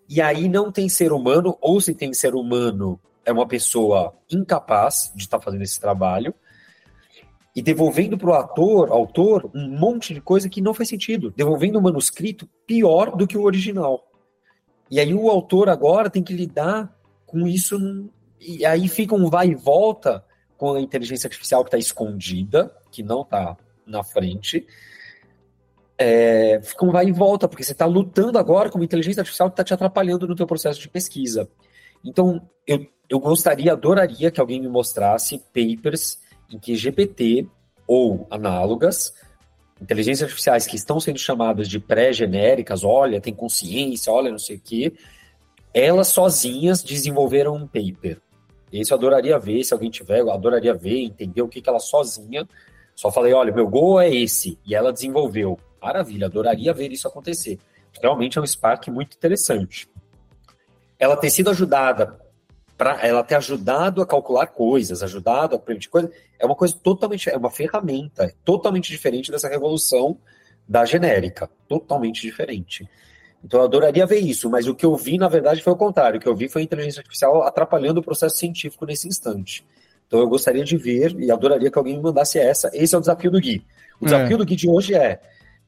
[0.09, 5.13] E aí não tem ser humano, ou se tem ser humano, é uma pessoa incapaz
[5.15, 6.35] de estar tá fazendo esse trabalho,
[7.55, 11.79] e devolvendo para o ator, autor, um monte de coisa que não faz sentido, devolvendo
[11.79, 14.09] o manuscrito pior do que o original.
[14.91, 16.95] E aí o autor agora tem que lidar
[17.27, 17.79] com isso,
[18.41, 20.25] e aí fica um vai e volta
[20.57, 24.67] com a inteligência artificial que está escondida, que não está na frente.
[26.05, 29.49] É, fica um vai e volta, porque você está lutando agora com uma inteligência artificial
[29.49, 31.49] que está te atrapalhando no teu processo de pesquisa.
[32.05, 36.19] Então, eu, eu gostaria, adoraria que alguém me mostrasse papers
[36.51, 37.47] em que GPT
[37.87, 39.15] ou análogas,
[39.81, 44.61] inteligências artificiais que estão sendo chamadas de pré-genéricas, olha, tem consciência, olha, não sei o
[44.61, 44.93] quê,
[45.73, 48.21] elas sozinhas desenvolveram um paper.
[48.73, 51.79] Esse eu adoraria ver, se alguém tiver, eu adoraria ver, entender o que, que ela
[51.79, 52.49] sozinha.
[52.95, 55.59] Só falei, olha, meu gol é esse, e ela desenvolveu.
[55.83, 57.59] Maravilha, adoraria ver isso acontecer.
[58.01, 59.89] Realmente é um Spark muito interessante.
[60.99, 62.21] Ela ter sido ajudada
[62.79, 67.29] para ela ter ajudado a calcular coisas, ajudado a prevenir coisas, é uma coisa totalmente,
[67.29, 70.19] é uma ferramenta, é totalmente diferente dessa revolução
[70.67, 72.89] da genérica, totalmente diferente.
[73.45, 76.19] Então eu adoraria ver isso, mas o que eu vi, na verdade, foi o contrário.
[76.19, 79.65] O que eu vi foi a inteligência artificial atrapalhando o processo científico nesse instante.
[80.07, 82.71] Então eu gostaria de ver e adoraria que alguém me mandasse essa.
[82.73, 83.65] Esse é o desafio do Gui.
[84.01, 84.39] O desafio é.
[84.39, 85.21] do Gui de hoje é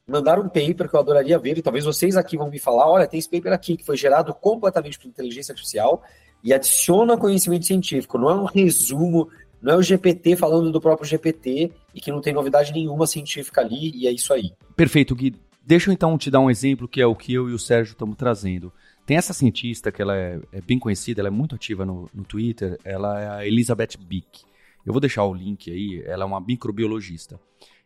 [0.06, 3.06] mandar um paper que eu adoraria ver, e talvez vocês aqui vão me falar, olha,
[3.06, 6.02] tem esse paper aqui que foi gerado completamente por inteligência artificial
[6.42, 9.28] e adiciona conhecimento científico, não é um resumo,
[9.62, 13.62] não é o GPT falando do próprio GPT e que não tem novidade nenhuma científica
[13.62, 14.52] ali, e é isso aí.
[14.76, 15.34] Perfeito, Gui.
[15.66, 17.92] Deixa eu então te dar um exemplo que é o que eu e o Sérgio
[17.92, 18.70] estamos trazendo.
[19.06, 22.24] Tem essa cientista que ela é, é bem conhecida, ela é muito ativa no, no
[22.24, 24.42] Twitter, ela é a Elizabeth Bick.
[24.84, 27.40] Eu vou deixar o link aí, ela é uma microbiologista.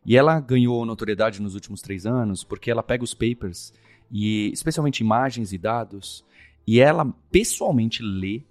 [0.04, 3.72] E ela ganhou notoriedade nos últimos três anos porque ela pega os papers,
[4.11, 6.24] e especialmente imagens e dados,
[6.66, 8.42] e ela pessoalmente lê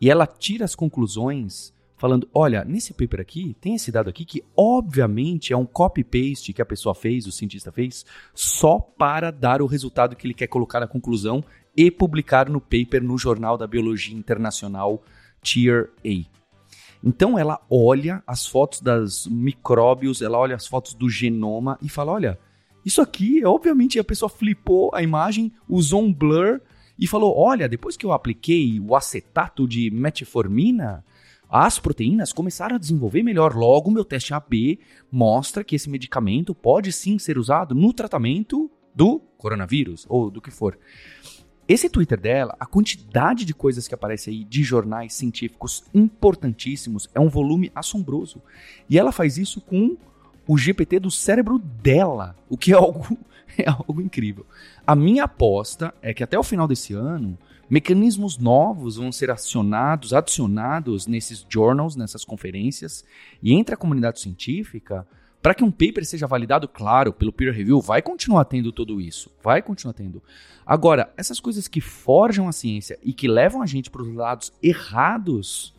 [0.00, 4.44] e ela tira as conclusões falando: olha, nesse paper aqui, tem esse dado aqui que
[4.56, 9.66] obviamente é um copy-paste que a pessoa fez, o cientista fez, só para dar o
[9.66, 11.42] resultado que ele quer colocar na conclusão
[11.76, 15.02] e publicar no paper no Jornal da Biologia Internacional
[15.42, 16.43] Tier A.
[17.04, 22.12] Então ela olha as fotos das micróbios, ela olha as fotos do genoma e fala:
[22.12, 22.38] olha,
[22.84, 26.62] isso aqui, obviamente, a pessoa flipou a imagem, usou um blur
[26.98, 31.04] e falou: olha, depois que eu apliquei o acetato de metformina,
[31.48, 33.54] as proteínas começaram a desenvolver melhor.
[33.54, 34.78] Logo, meu teste AB
[35.12, 40.50] mostra que esse medicamento pode sim ser usado no tratamento do coronavírus ou do que
[40.50, 40.78] for.
[41.66, 47.20] Esse Twitter dela, a quantidade de coisas que aparece aí de jornais científicos importantíssimos é
[47.20, 48.42] um volume assombroso.
[48.88, 49.96] E ela faz isso com
[50.46, 53.16] o GPT do cérebro dela, o que é algo
[53.56, 54.46] é algo incrível.
[54.86, 60.12] A minha aposta é que até o final desse ano, mecanismos novos vão ser acionados,
[60.12, 63.04] adicionados nesses journals, nessas conferências,
[63.42, 65.06] e entre a comunidade científica,
[65.44, 69.30] para que um paper seja validado, claro, pelo peer review, vai continuar tendo tudo isso,
[69.42, 70.22] vai continuar tendo.
[70.64, 74.50] Agora, essas coisas que forjam a ciência e que levam a gente para os lados
[74.62, 75.74] errados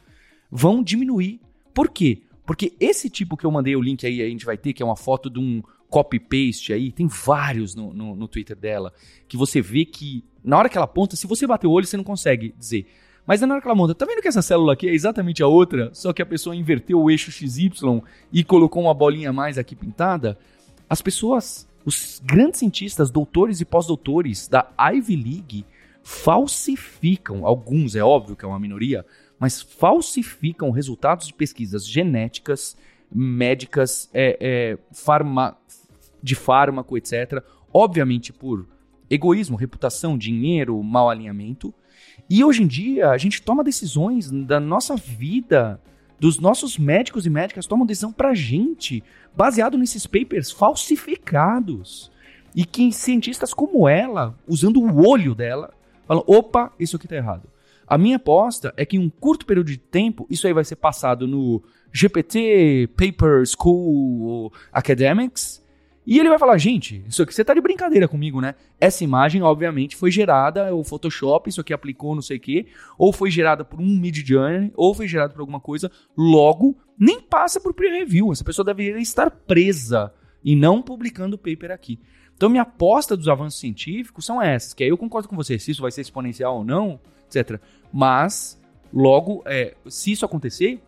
[0.52, 1.42] vão diminuir.
[1.74, 2.22] Por quê?
[2.46, 4.86] Porque esse tipo que eu mandei o link aí, a gente vai ter, que é
[4.86, 8.94] uma foto de um copy-paste aí, tem vários no, no, no, Twitter dela,
[9.28, 11.98] que você vê que na hora que ela aponta, se você bater o olho, você
[11.98, 12.86] não consegue dizer.
[13.26, 15.48] Mas na hora que ela monta, tá vendo que essa célula aqui é exatamente a
[15.48, 19.58] outra, só que a pessoa inverteu o eixo XY e colocou uma bolinha a mais
[19.58, 20.38] aqui pintada?
[20.90, 25.66] As pessoas, os grandes cientistas, doutores e pós-doutores da Ivy League
[26.04, 29.04] falsificam, alguns é óbvio que é uma minoria,
[29.40, 32.78] mas falsificam resultados de pesquisas genéticas
[33.14, 35.58] médicas, é, é, farma,
[36.22, 37.44] de fármaco, etc.
[37.74, 38.68] Obviamente por
[39.10, 41.74] egoísmo, reputação, dinheiro, mau alinhamento.
[42.30, 45.80] E hoje em dia a gente toma decisões da nossa vida,
[46.20, 49.04] dos nossos médicos e médicas tomam decisão pra gente,
[49.36, 52.12] baseado nesses papers falsificados.
[52.56, 55.74] E que cientistas como ela, usando o olho dela,
[56.08, 57.50] falam: opa, isso aqui tá errado.
[57.88, 60.78] A minha aposta é que em um curto período de tempo, isso aí vai ser
[60.78, 61.62] passado no
[61.92, 65.62] GPT Paper School Academics,
[66.06, 68.54] e ele vai falar, gente, isso aqui você tá de brincadeira comigo, né?
[68.80, 73.12] Essa imagem, obviamente, foi gerada, o Photoshop, isso aqui aplicou não sei o quê, ou
[73.12, 77.60] foi gerada por um Mid Journey, ou foi gerada por alguma coisa, logo, nem passa
[77.60, 78.32] por peer review.
[78.32, 80.14] Essa pessoa deveria estar presa
[80.44, 82.00] e não publicando o paper aqui.
[82.36, 85.72] Então, minha aposta dos avanços científicos são essas, que aí eu concordo com você, se
[85.72, 87.60] isso vai ser exponencial ou não, etc.
[87.92, 88.62] Mas,
[88.94, 90.80] logo, é, se isso acontecer,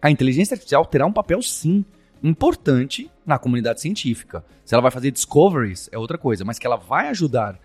[0.00, 1.84] a inteligência artificial terá um papel sim
[2.24, 4.44] importante na comunidade científica.
[4.64, 7.60] Se ela vai fazer discoveries, é outra coisa, mas que ela vai ajudar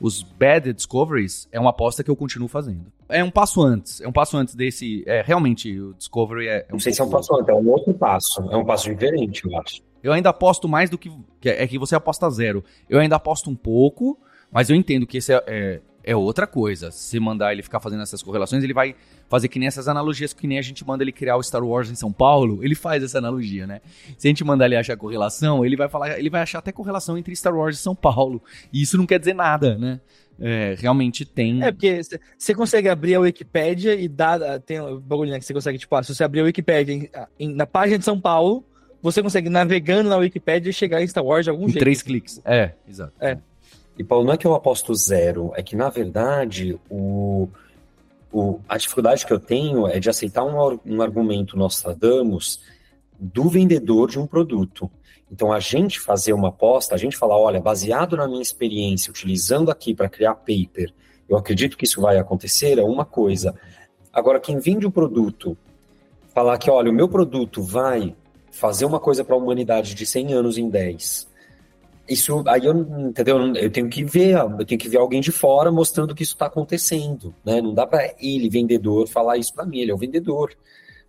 [0.00, 2.86] os bad discoveries é uma aposta que eu continuo fazendo.
[3.08, 5.04] É um passo antes, é um passo antes desse.
[5.06, 6.58] É, realmente, o discovery é.
[6.60, 8.42] é um Não sei se é um passo antes, é um outro passo.
[8.50, 9.82] É um passo diferente, eu acho.
[10.02, 11.10] Eu ainda aposto mais do que.
[11.44, 12.64] É que você aposta zero.
[12.88, 14.18] Eu ainda aposto um pouco,
[14.50, 16.90] mas eu entendo que esse é, é é outra coisa.
[16.90, 18.94] Se mandar ele ficar fazendo essas correlações, ele vai
[19.28, 21.90] fazer que nem essas analogias, que nem a gente manda ele criar o Star Wars
[21.90, 23.80] em São Paulo, ele faz essa analogia, né?
[24.18, 27.16] Se a gente mandar ele achar correlação, ele vai falar, ele vai achar até correlação
[27.16, 28.42] entre Star Wars e São Paulo.
[28.72, 30.00] E isso não quer dizer nada, né?
[30.38, 31.62] É, realmente tem.
[31.62, 32.00] É, porque
[32.36, 34.60] você consegue abrir a Wikipédia e dar.
[34.60, 37.08] Tem um bagulho né, que você consegue, tipo, ah, se você abrir a Wikipédia em,
[37.38, 38.64] em, na página de São Paulo,
[39.00, 41.78] você consegue navegando na Wikipédia chegar em Star Wars de algum em jeito.
[41.78, 42.40] Três cliques.
[42.44, 43.12] É, exato.
[43.20, 43.38] É.
[43.98, 47.48] E, Paulo, não é que eu aposto zero, é que, na verdade, o,
[48.32, 52.60] o, a dificuldade que eu tenho é de aceitar um, um argumento Nostradamus
[53.18, 54.90] do vendedor de um produto.
[55.30, 59.70] Então, a gente fazer uma aposta, a gente falar, olha, baseado na minha experiência, utilizando
[59.70, 60.92] aqui para criar paper,
[61.28, 63.54] eu acredito que isso vai acontecer, é uma coisa.
[64.12, 65.56] Agora, quem vende o um produto,
[66.34, 68.14] falar que, olha, o meu produto vai
[68.50, 71.28] fazer uma coisa para a humanidade de 100 anos em 10,
[72.08, 72.74] isso aí eu
[73.08, 73.38] entendeu?
[73.54, 76.46] Eu tenho que ver eu tenho que ver alguém de fora mostrando que isso está
[76.46, 77.60] acontecendo né?
[77.60, 80.54] Não dá para ele vendedor falar isso para mim ele é o vendedor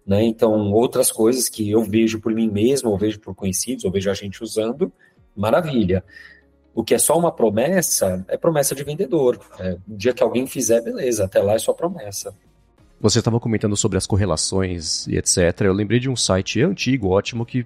[0.05, 0.23] né?
[0.23, 4.09] Então outras coisas que eu vejo por mim mesmo ou vejo por conhecidos ou vejo
[4.09, 4.91] a gente usando
[5.35, 6.03] maravilha.
[6.73, 9.39] O que é só uma promessa é promessa de vendedor.
[9.59, 12.35] É, o dia que alguém fizer beleza até lá é só promessa.
[12.99, 15.61] Você estava comentando sobre as correlações e etc.
[15.61, 17.65] Eu lembrei de um site antigo, ótimo, que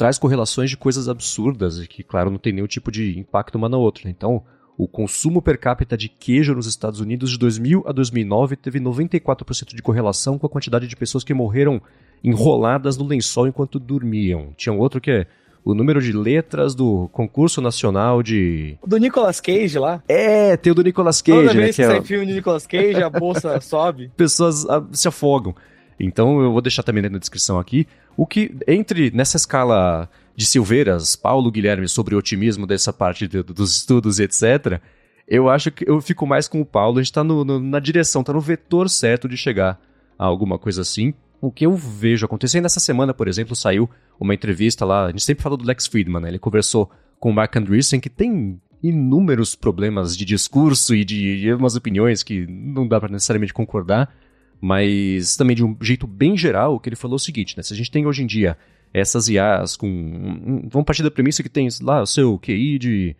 [0.00, 3.68] traz correlações de coisas absurdas e que, claro, não tem nenhum tipo de impacto uma
[3.68, 4.08] na outra.
[4.08, 4.42] Então,
[4.78, 9.74] o consumo per capita de queijo nos Estados Unidos de 2000 a 2009 teve 94%
[9.74, 11.82] de correlação com a quantidade de pessoas que morreram
[12.24, 14.54] enroladas no lençol enquanto dormiam.
[14.56, 15.26] Tinha um outro que é
[15.62, 18.78] o número de letras do concurso nacional de.
[18.86, 20.02] Do Nicolas Cage lá?
[20.08, 21.40] É, tem o do Nicolas Cage.
[21.40, 21.90] Toda né, vez que, que é...
[21.90, 24.10] sai filme do Nicolas Cage, a bolsa sobe.
[24.16, 25.54] Pessoas ah, se afogam.
[26.00, 27.86] Então eu vou deixar também na descrição aqui.
[28.16, 33.42] O que, entre nessa escala de Silveiras, Paulo Guilherme, sobre o otimismo dessa parte de,
[33.42, 34.80] dos estudos etc.,
[35.26, 36.98] eu acho que eu fico mais com o Paulo.
[36.98, 39.80] A gente está na direção, está no vetor certo de chegar
[40.18, 41.14] a alguma coisa assim.
[41.40, 45.06] O que eu vejo acontecendo nessa semana, por exemplo, saiu uma entrevista lá.
[45.06, 46.28] A gente sempre fala do Lex Friedman, né?
[46.28, 51.76] Ele conversou com o Mark Andreessen, que tem inúmeros problemas de discurso e de umas
[51.76, 54.12] opiniões que não dá para necessariamente concordar
[54.60, 57.62] mas também de um jeito bem geral, que ele falou o seguinte, né?
[57.62, 58.56] Se a gente tem hoje em dia
[58.92, 60.68] essas IAs com...
[60.70, 63.16] Vamos partir da premissa que tem lá o seu QI de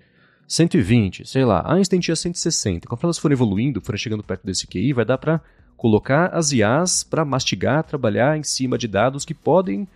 [0.47, 2.89] 120, sei lá, Einstein tinha 160.
[2.89, 5.41] Conforme elas forem evoluindo, forem chegando perto desse QI, vai dar para
[5.77, 9.89] colocar as IAs para mastigar, trabalhar em cima de dados que podem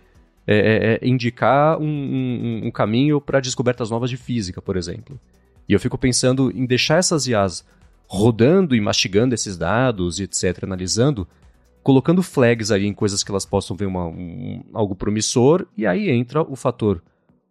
[0.47, 5.19] é, é, é indicar um, um, um caminho para descobertas novas de física, por exemplo.
[5.67, 7.65] E eu fico pensando em deixar essas IAs
[8.07, 11.27] rodando e mastigando esses dados e etc., analisando,
[11.83, 16.09] colocando flags aí em coisas que elas possam ver uma, um, algo promissor, e aí
[16.09, 17.01] entra o fator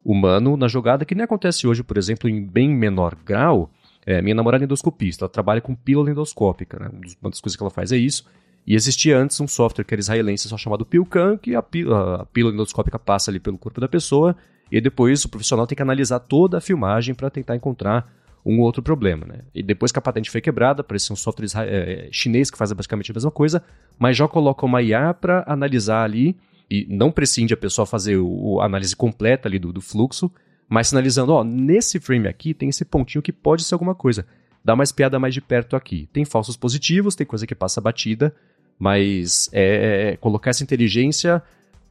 [0.05, 3.71] humano na jogada, que nem acontece hoje, por exemplo, em bem menor grau.
[4.07, 6.91] É, minha namorada é endoscopista, ela trabalha com pílula endoscópica, né?
[7.23, 8.27] uma das coisas que ela faz é isso.
[8.67, 12.27] E existia antes um software que era israelense só chamado PillCam, que a pílula, a
[12.27, 14.37] pílula endoscópica passa ali pelo corpo da pessoa,
[14.71, 18.13] e depois o profissional tem que analisar toda a filmagem para tentar encontrar
[18.45, 19.27] um outro problema.
[19.27, 19.39] Né?
[19.55, 23.11] E depois que a patente foi quebrada, apareceu um software é, chinês que faz basicamente
[23.11, 23.63] a mesma coisa,
[23.99, 26.37] mas já coloca uma IA para analisar ali,
[26.71, 30.31] e não prescinde a pessoa fazer o, a análise completa ali do, do fluxo,
[30.69, 34.27] mas sinalizando, ó, nesse frame aqui tem esse pontinho que pode ser alguma coisa.
[34.65, 36.09] Dá uma espiada mais de perto aqui.
[36.13, 38.35] Tem falsos positivos, tem coisa que passa batida,
[38.79, 41.43] mas é, é, é colocar essa inteligência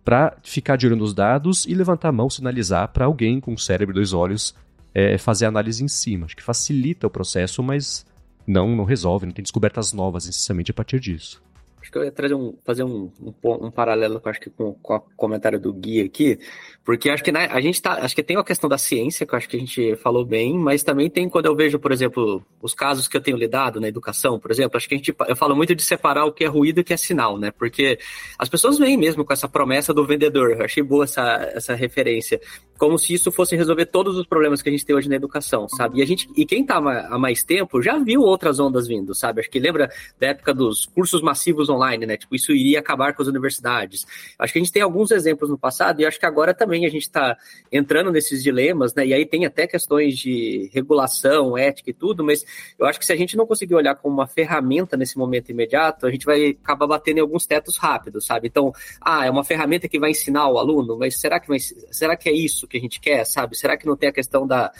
[0.04, 3.58] para ficar de olho nos dados e levantar a mão, sinalizar para alguém com o
[3.58, 4.56] cérebro e dois olhos
[4.94, 6.26] é, fazer análise em cima.
[6.26, 8.06] Acho que facilita o processo, mas
[8.46, 11.42] não, não resolve, não tem descobertas novas necessariamente a partir disso.
[11.84, 14.96] Acho que eu ia trazer um, fazer um, um, um paralelo acho que com, com
[14.96, 16.40] o comentário do Gui aqui,
[16.82, 17.96] porque acho que né, a gente tá.
[17.96, 20.58] Acho que tem a questão da ciência, que eu acho que a gente falou bem,
[20.58, 23.90] mas também tem quando eu vejo, por exemplo, os casos que eu tenho lidado na
[23.90, 25.14] educação, por exemplo, acho que a gente.
[25.28, 27.52] Eu falo muito de separar o que é ruído e o que é sinal, né?
[27.52, 28.00] Porque
[28.40, 30.52] as pessoas vêm mesmo com essa promessa do vendedor.
[30.52, 32.40] Eu achei boa essa, essa referência.
[32.84, 35.70] Como se isso fosse resolver todos os problemas que a gente tem hoje na educação,
[35.70, 36.00] sabe?
[36.00, 36.30] E a gente.
[36.36, 39.40] E quem tá há mais tempo já viu outras ondas vindo, sabe?
[39.40, 42.18] Acho que lembra da época dos cursos massivos online, né?
[42.18, 44.06] Tipo, isso iria acabar com as universidades.
[44.38, 46.86] Acho que a gente tem alguns exemplos no passado e acho que agora também também
[46.86, 47.38] a gente está
[47.72, 49.06] entrando nesses dilemas, né?
[49.06, 52.44] E aí tem até questões de regulação, ética e tudo, mas
[52.80, 56.08] eu acho que se a gente não conseguir olhar como uma ferramenta nesse momento imediato,
[56.08, 58.48] a gente vai acabar batendo em alguns tetos rápidos, sabe?
[58.48, 62.16] Então, ah, é uma ferramenta que vai ensinar o aluno, mas será que, vai, será
[62.16, 63.56] que é isso que a gente quer, sabe?
[63.56, 64.72] Será que não tem a questão da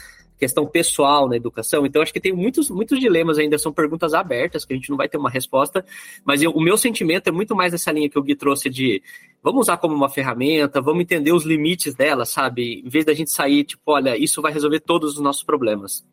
[0.44, 1.86] questão pessoal na educação.
[1.86, 4.98] Então, acho que tem muitos, muitos dilemas ainda, são perguntas abertas, que a gente não
[4.98, 5.86] vai ter uma resposta,
[6.26, 9.02] mas eu, o meu sentimento é muito mais nessa linha que o Gui trouxe de
[9.42, 12.82] vamos usar como uma ferramenta, vamos entender os limites dela, sabe?
[12.86, 16.06] Em vez da gente sair, tipo, olha, isso vai resolver todos os nossos problemas.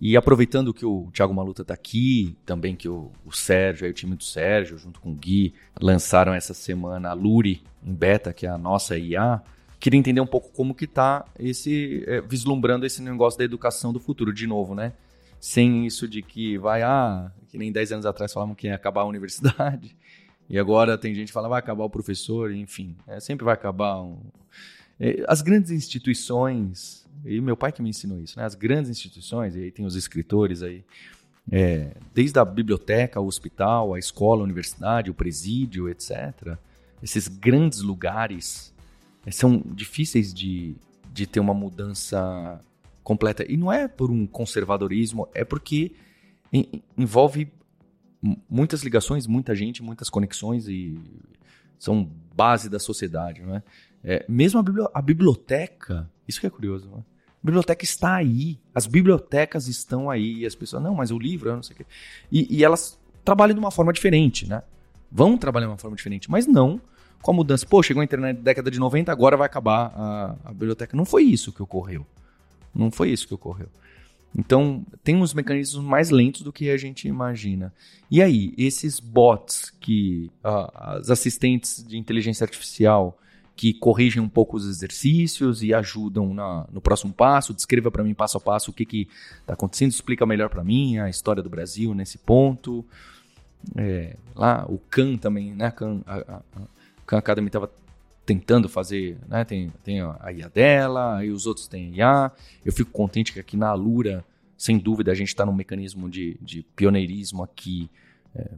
[0.00, 4.14] E aproveitando que o Thiago Maluta está aqui, também que o, o Sérgio, o time
[4.14, 8.50] do Sérgio, junto com o Gui, lançaram essa semana a Luri em beta, que é
[8.50, 9.42] a nossa IA,
[9.86, 14.00] queria entender um pouco como que tá esse é, vislumbrando esse negócio da educação do
[14.00, 14.92] futuro de novo, né?
[15.38, 19.02] Sem isso de que vai, ah, que nem 10 anos atrás falavam que ia acabar
[19.02, 19.96] a universidade,
[20.50, 24.02] e agora tem gente que fala vai acabar o professor, enfim, é, sempre vai acabar
[24.02, 24.18] um...
[24.98, 28.44] é, as grandes instituições, e meu pai que me ensinou isso, né?
[28.44, 30.82] As grandes instituições, e aí tem os escritores aí,
[31.48, 36.58] é, desde a biblioteca, o hospital, a escola, a universidade, o presídio, etc.
[37.00, 38.74] Esses grandes lugares
[39.30, 40.76] são difíceis de,
[41.12, 42.60] de ter uma mudança
[43.02, 43.44] completa.
[43.48, 45.92] E não é por um conservadorismo, é porque
[46.96, 47.52] envolve
[48.48, 50.98] muitas ligações, muita gente, muitas conexões e
[51.78, 53.62] são base da sociedade, não é?
[54.02, 57.00] é mesmo a, a, biblioteca, isso que é curioso, não é?
[57.00, 61.62] A biblioteca está aí, as bibliotecas estão aí, as pessoas, não, mas o livro, não
[61.62, 61.86] sei o quê.
[62.32, 64.62] E, e elas trabalham de uma forma diferente, né?
[65.12, 66.80] Vão trabalhar de uma forma diferente, mas não
[67.22, 67.66] com a mudança.
[67.66, 70.96] Pô, chegou a internet na década de 90, agora vai acabar a, a biblioteca.
[70.96, 72.06] Não foi isso que ocorreu.
[72.74, 73.68] Não foi isso que ocorreu.
[74.38, 77.72] Então, tem uns mecanismos mais lentos do que a gente imagina.
[78.10, 83.18] E aí, esses bots que uh, as assistentes de inteligência artificial
[83.56, 88.12] que corrigem um pouco os exercícios e ajudam na, no próximo passo, descreva para mim
[88.12, 89.08] passo a passo o que
[89.40, 92.84] está acontecendo, explica melhor para mim a história do Brasil nesse ponto.
[93.74, 95.70] É, lá o Khan também, né?
[95.70, 96.42] Khan, a, a,
[97.06, 97.70] Khan Academy estava
[98.26, 99.44] tentando fazer, né?
[99.44, 102.32] Tem, tem a IA dela, e os outros têm IA.
[102.64, 104.24] Eu fico contente que aqui na Alura,
[104.58, 107.88] sem dúvida, a gente está num mecanismo de, de pioneirismo aqui,
[108.34, 108.50] é,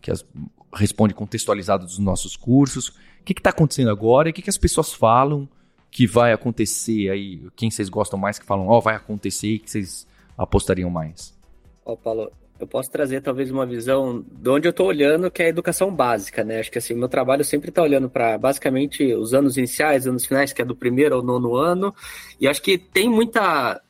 [0.00, 0.24] que as,
[0.72, 2.88] responde contextualizado dos nossos cursos.
[3.20, 5.48] O que está acontecendo agora e o que, que as pessoas falam
[5.90, 7.42] que vai acontecer aí?
[7.56, 10.06] Quem vocês gostam mais que falam, ó, oh, vai acontecer e que vocês
[10.38, 11.36] apostariam mais?
[11.84, 12.30] Ó, oh, Paulo,
[12.62, 15.92] eu posso trazer talvez uma visão de onde eu estou olhando, que é a educação
[15.94, 16.60] básica, né?
[16.60, 20.52] Acho que assim, meu trabalho sempre está olhando para basicamente os anos iniciais, anos finais,
[20.52, 21.94] que é do primeiro ao nono ano,
[22.40, 23.80] e acho que tem muita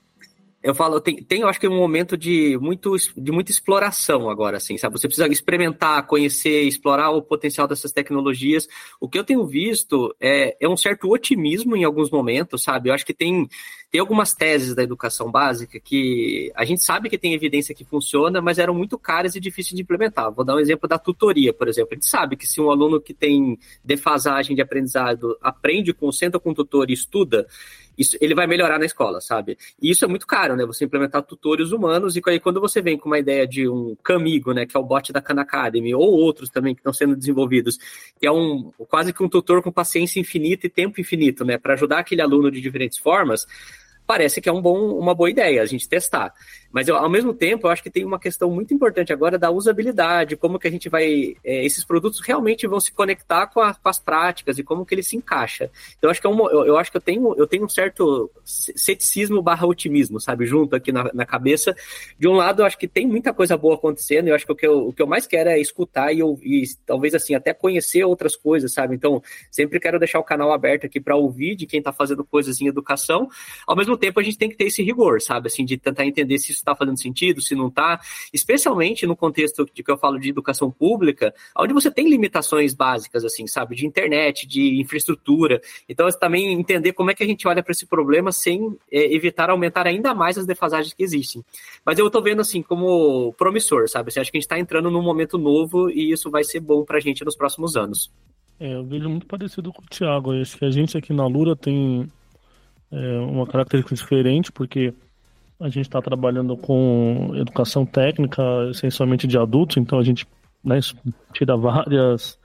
[0.63, 4.59] eu falo, tem, tem, eu acho que um momento de, muito, de muita exploração agora,
[4.59, 4.97] assim, sabe?
[4.97, 8.69] Você precisa experimentar, conhecer, explorar o potencial dessas tecnologias.
[9.01, 12.89] O que eu tenho visto é, é um certo otimismo em alguns momentos, sabe?
[12.89, 13.49] Eu acho que tem,
[13.91, 18.41] tem algumas teses da educação básica que a gente sabe que tem evidência que funciona,
[18.41, 20.31] mas eram muito caras e difíceis de implementar.
[20.31, 21.91] Vou dar um exemplo da tutoria, por exemplo.
[21.91, 26.39] A gente sabe que se um aluno que tem defasagem de aprendizado aprende com, senta
[26.39, 27.49] com o tutor e estuda,
[27.97, 29.59] isso, ele vai melhorar na escola, sabe?
[29.80, 30.64] E isso é muito caro, né?
[30.64, 34.53] Você implementar tutores humanos e aí quando você vem com uma ideia de um Camigo,
[34.53, 37.78] né, que é o bot da Khan Academy, ou outros também que estão sendo desenvolvidos,
[38.18, 41.74] que é um quase que um tutor com paciência infinita e tempo infinito, né, para
[41.74, 43.47] ajudar aquele aluno de diferentes formas,
[44.07, 46.32] parece que é um bom, uma boa ideia a gente testar.
[46.73, 49.51] Mas eu, ao mesmo tempo, eu acho que tem uma questão muito importante agora da
[49.51, 51.37] usabilidade, como que a gente vai.
[51.45, 54.95] É, esses produtos realmente vão se conectar com, a, com, as práticas e como que
[54.95, 55.70] ele se encaixa.
[55.99, 57.68] Então, eu acho que, é um, eu, eu, acho que eu, tenho, eu tenho um
[57.68, 61.75] certo ceticismo barra otimismo, sabe, junto aqui na, na, cabeça.
[62.18, 64.57] De um lado, eu acho que tem muita coisa boa acontecendo, eu acho que o
[64.57, 68.05] que eu, o que eu mais quero é escutar e, e talvez assim, até conhecer
[68.05, 68.95] outras coisas, sabe?
[68.95, 72.61] Então, sempre quero deixar o canal aberto aqui para ouvir de quem está fazendo coisas
[72.61, 73.29] em educação.
[73.66, 75.49] Ao mesmo tempo a gente tem que ter esse rigor, sabe?
[75.49, 78.01] Assim, de tentar entender se está fazendo sentido, se não está,
[78.33, 83.25] especialmente no contexto de que eu falo de educação pública, onde você tem limitações básicas,
[83.25, 83.77] assim, sabe?
[83.77, 85.61] De internet, de infraestrutura.
[85.89, 89.51] Então, também entender como é que a gente olha para esse problema sem é, evitar
[89.51, 91.45] aumentar ainda mais as defasagens que existem.
[91.85, 94.09] Mas eu estou vendo, assim, como promissor, sabe?
[94.09, 96.85] Assim, acho que a gente está entrando num momento novo e isso vai ser bom
[96.85, 98.11] para a gente nos próximos anos.
[98.61, 100.33] É, eu vejo muito parecido com o Thiago.
[100.41, 102.09] acho que a gente aqui na Lura tem
[102.93, 104.95] é, uma característica diferente, porque
[105.61, 110.26] a gente está trabalhando com educação técnica, essencialmente de adultos, então a gente
[110.64, 110.78] né,
[111.32, 112.38] tira várias,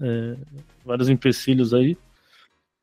[0.00, 0.36] é,
[0.84, 1.96] vários empecilhos aí,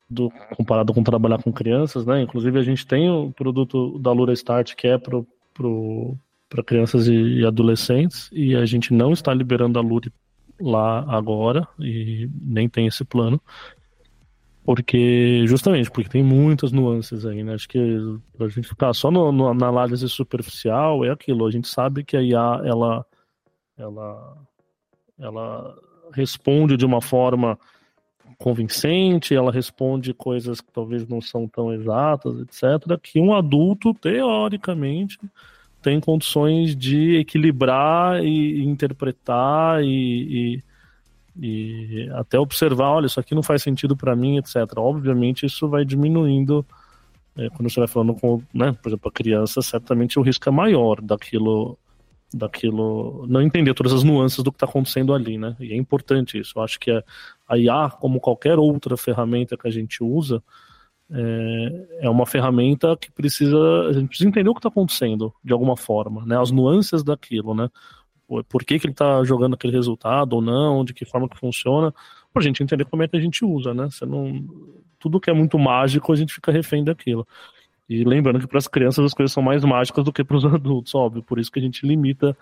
[0.09, 2.21] do, comparado com trabalhar com crianças, né?
[2.21, 5.23] Inclusive a gente tem o produto da Lura Start que é para
[5.53, 6.17] pro,
[6.49, 10.11] pro, crianças e, e adolescentes, e a gente não está liberando a Lura
[10.59, 13.41] lá agora, e nem tem esse plano.
[14.66, 17.53] Porque, justamente, porque tem muitas nuances aí, né?
[17.53, 17.78] Acho que
[18.39, 21.45] a gente ficar só no, no, na análise superficial é aquilo.
[21.45, 23.05] A gente sabe que a IA, ela,
[23.78, 24.38] ela,
[25.20, 25.76] ela
[26.11, 27.59] responde de uma forma
[28.39, 35.20] convincente, ela responde coisas que talvez não são tão exatas, etc., que um adulto, teoricamente,
[35.80, 40.63] tem condições de equilibrar e interpretar e,
[41.39, 44.55] e até observar, olha, isso aqui não faz sentido para mim, etc.
[44.77, 46.65] Obviamente isso vai diminuindo
[47.38, 50.51] é, quando você vai falando com, né, por exemplo, a criança, certamente o risco é
[50.51, 51.77] maior daquilo,
[52.33, 55.55] daquilo, não entender todas as nuances do que está acontecendo ali, né?
[55.59, 56.53] E é importante isso.
[56.57, 56.91] Eu acho que
[57.47, 60.41] a IA, como qualquer outra ferramenta que a gente usa,
[61.11, 63.57] é, é uma ferramenta que precisa,
[63.89, 66.39] a gente precisa entender o que está acontecendo de alguma forma, né?
[66.39, 67.69] As nuances daquilo, né?
[68.49, 71.93] Por que, que ele está jogando aquele resultado ou não, de que forma que funciona,
[72.34, 73.88] para a gente entender como é que a gente usa, né?
[73.89, 74.43] Você não,
[74.99, 77.28] tudo que é muito mágico a gente fica refém daquilo.
[77.88, 80.45] E lembrando que para as crianças as coisas são mais mágicas do que para os
[80.45, 82.36] adultos, óbvio, por isso que a gente limita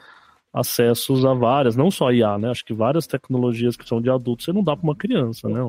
[0.54, 2.50] acessos a várias, não só IA, né?
[2.50, 5.60] Acho que várias tecnologias que são de adultos você não dá para uma criança, né?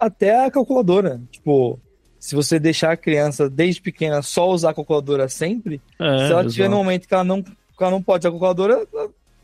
[0.00, 1.78] Até a calculadora, tipo,
[2.18, 6.40] se você deixar a criança desde pequena só usar a calculadora sempre, é, se ela
[6.40, 6.50] exato.
[6.50, 8.86] tiver no momento que ela não, que ela não pode usar a calculadora,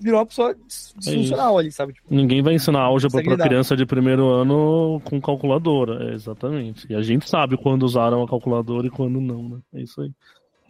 [0.00, 1.92] virou uma pessoa disfuncional é ali, sabe?
[1.92, 6.86] Tipo, Ninguém vai ensinar álgebra para criança de primeiro ano com calculadora, é, exatamente.
[6.90, 9.58] E a gente sabe quando usaram a calculadora e quando não, né?
[9.74, 10.10] É isso aí.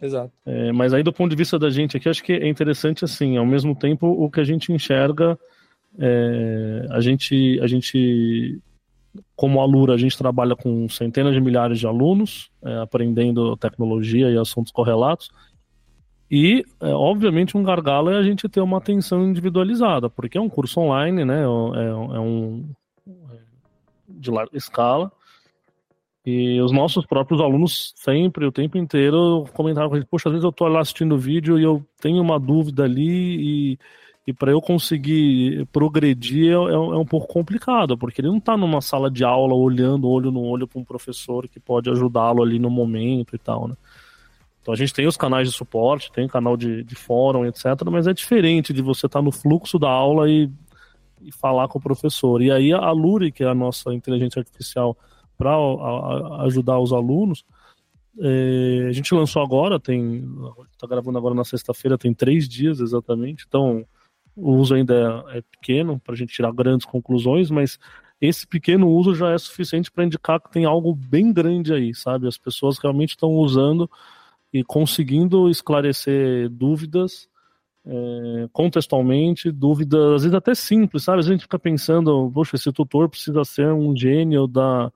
[0.01, 0.31] Exato.
[0.45, 3.37] É, mas aí do ponto de vista da gente aqui, acho que é interessante assim,
[3.37, 5.37] ao mesmo tempo o que a gente enxerga,
[5.97, 8.61] é, a gente, a gente
[9.35, 14.37] como Alura, a gente trabalha com centenas de milhares de alunos, é, aprendendo tecnologia e
[14.37, 15.29] assuntos correlatos,
[16.31, 20.49] e, é, obviamente, um gargalo é a gente ter uma atenção individualizada, porque é um
[20.49, 21.39] curso online, né?
[21.39, 22.69] É, é, é um
[23.31, 23.37] é
[24.07, 25.11] de larga escala.
[26.25, 30.33] E os nossos próprios alunos sempre, o tempo inteiro, comentavam com a gente, poxa, às
[30.33, 33.79] vezes eu estou lá assistindo o vídeo e eu tenho uma dúvida ali e,
[34.27, 38.81] e para eu conseguir progredir é, é, um pouco complicado, porque ele não está numa
[38.81, 42.69] sala de aula olhando olho no olho para um professor que pode ajudá-lo ali no
[42.69, 43.75] momento e tal, né?
[44.69, 47.65] Então a gente tem os canais de suporte, tem canal de, de fórum, etc.
[47.91, 50.47] Mas é diferente de você estar tá no fluxo da aula e,
[51.23, 52.39] e falar com o professor.
[52.39, 54.95] E aí a Luri, que é a nossa inteligência artificial
[55.35, 55.55] para
[56.43, 57.43] ajudar os alunos,
[58.19, 60.23] é, a gente lançou agora, tem.
[60.71, 63.45] está gravando agora na sexta-feira, tem três dias exatamente.
[63.47, 63.83] Então
[64.35, 67.79] o uso ainda é, é pequeno para a gente tirar grandes conclusões, mas
[68.21, 72.27] esse pequeno uso já é suficiente para indicar que tem algo bem grande aí, sabe?
[72.27, 73.89] As pessoas realmente estão usando
[74.51, 77.29] e conseguindo esclarecer dúvidas
[77.85, 81.19] é, contextualmente, dúvidas às vezes até simples, sabe?
[81.19, 84.91] a gente fica pensando, poxa, esse tutor precisa ser um gênio da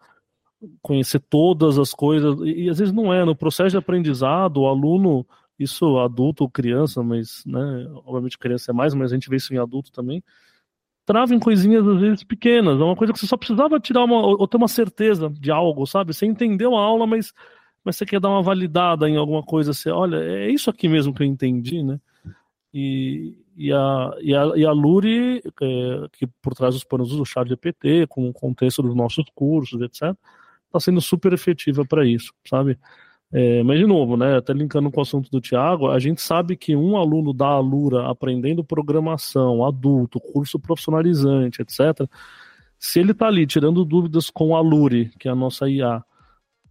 [0.82, 3.26] conhecer todas as coisas e, e às vezes não é.
[3.26, 5.26] No processo de aprendizado, o aluno,
[5.58, 9.54] isso adulto ou criança, mas, né, obviamente criança é mais, mas a gente vê isso
[9.54, 10.24] em adulto também
[11.06, 14.26] trava em coisinhas às vezes pequenas, é uma coisa que você só precisava tirar uma
[14.26, 16.14] ou ter uma certeza de algo, sabe?
[16.14, 17.34] Você entendeu a aula, mas
[17.84, 21.14] mas você quer dar uma validada em alguma coisa, você, olha, é isso aqui mesmo
[21.14, 22.00] que eu entendi, né?
[22.74, 27.26] E, e, a, e, a, e a Luri, é, que por trás dos panos do
[27.26, 30.16] chat GPT, com o contexto dos nossos cursos, etc.,
[30.66, 32.80] está sendo super efetiva para isso, sabe?
[33.32, 36.56] É, mas, de novo, né, até linkando com o assunto do Tiago, a gente sabe
[36.56, 42.08] que um aluno da Alura aprendendo programação, adulto, curso profissionalizante, etc.,
[42.78, 46.04] se ele está ali tirando dúvidas com a Luri, que é a nossa IA,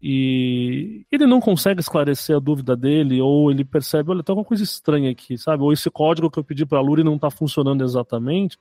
[0.03, 4.65] e ele não consegue esclarecer a dúvida dele, ou ele percebe, olha, tem alguma coisa
[4.65, 5.63] estranha aqui, sabe?
[5.63, 8.59] Ou esse código que eu pedi para a Luri não está funcionando exatamente.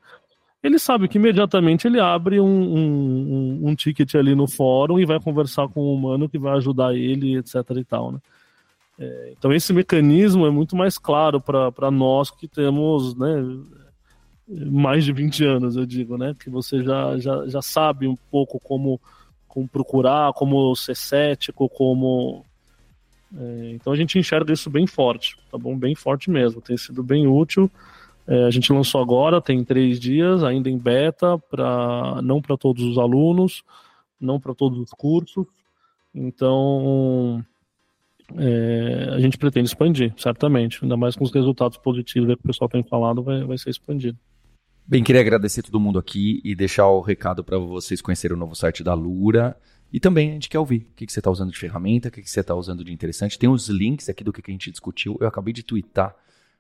[0.61, 5.19] Ele sabe que imediatamente ele abre um, um, um, ticket ali no fórum e vai
[5.19, 8.19] conversar com o um humano que vai ajudar ele, etc e tal, né?
[8.99, 13.43] É, então esse mecanismo é muito mais claro para nós que temos né,
[14.47, 16.35] mais de 20 anos, eu digo, né?
[16.39, 19.01] Que você já, já, já sabe um pouco como,
[19.51, 22.45] como procurar, como ser cético, como.
[23.37, 25.77] É, então a gente enxerga isso bem forte, tá bom?
[25.77, 26.61] Bem forte mesmo.
[26.61, 27.69] Tem sido bem útil.
[28.25, 32.83] É, a gente lançou agora, tem três dias, ainda em beta, pra, não para todos
[32.83, 33.63] os alunos,
[34.19, 35.45] não para todos os cursos.
[36.15, 37.43] Então,
[38.37, 40.79] é, a gente pretende expandir, certamente.
[40.81, 44.17] Ainda mais com os resultados positivos que o pessoal tem falado, vai, vai ser expandido.
[44.85, 48.55] Bem, queria agradecer todo mundo aqui e deixar o recado para vocês conhecerem o novo
[48.55, 49.55] site da Lura.
[49.93, 52.11] E também a gente quer ouvir o que, que você está usando de ferramenta, o
[52.11, 53.37] que, que você está usando de interessante.
[53.37, 55.17] Tem os links aqui do que, a gente discutiu.
[55.21, 56.15] Eu acabei de twittar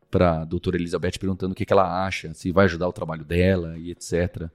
[0.09, 3.25] para a doutora Elizabeth perguntando o que, que ela acha, se vai ajudar o trabalho
[3.25, 4.49] dela e etc.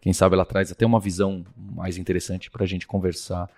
[0.00, 3.48] Quem sabe ela traz até uma visão mais interessante para a gente conversar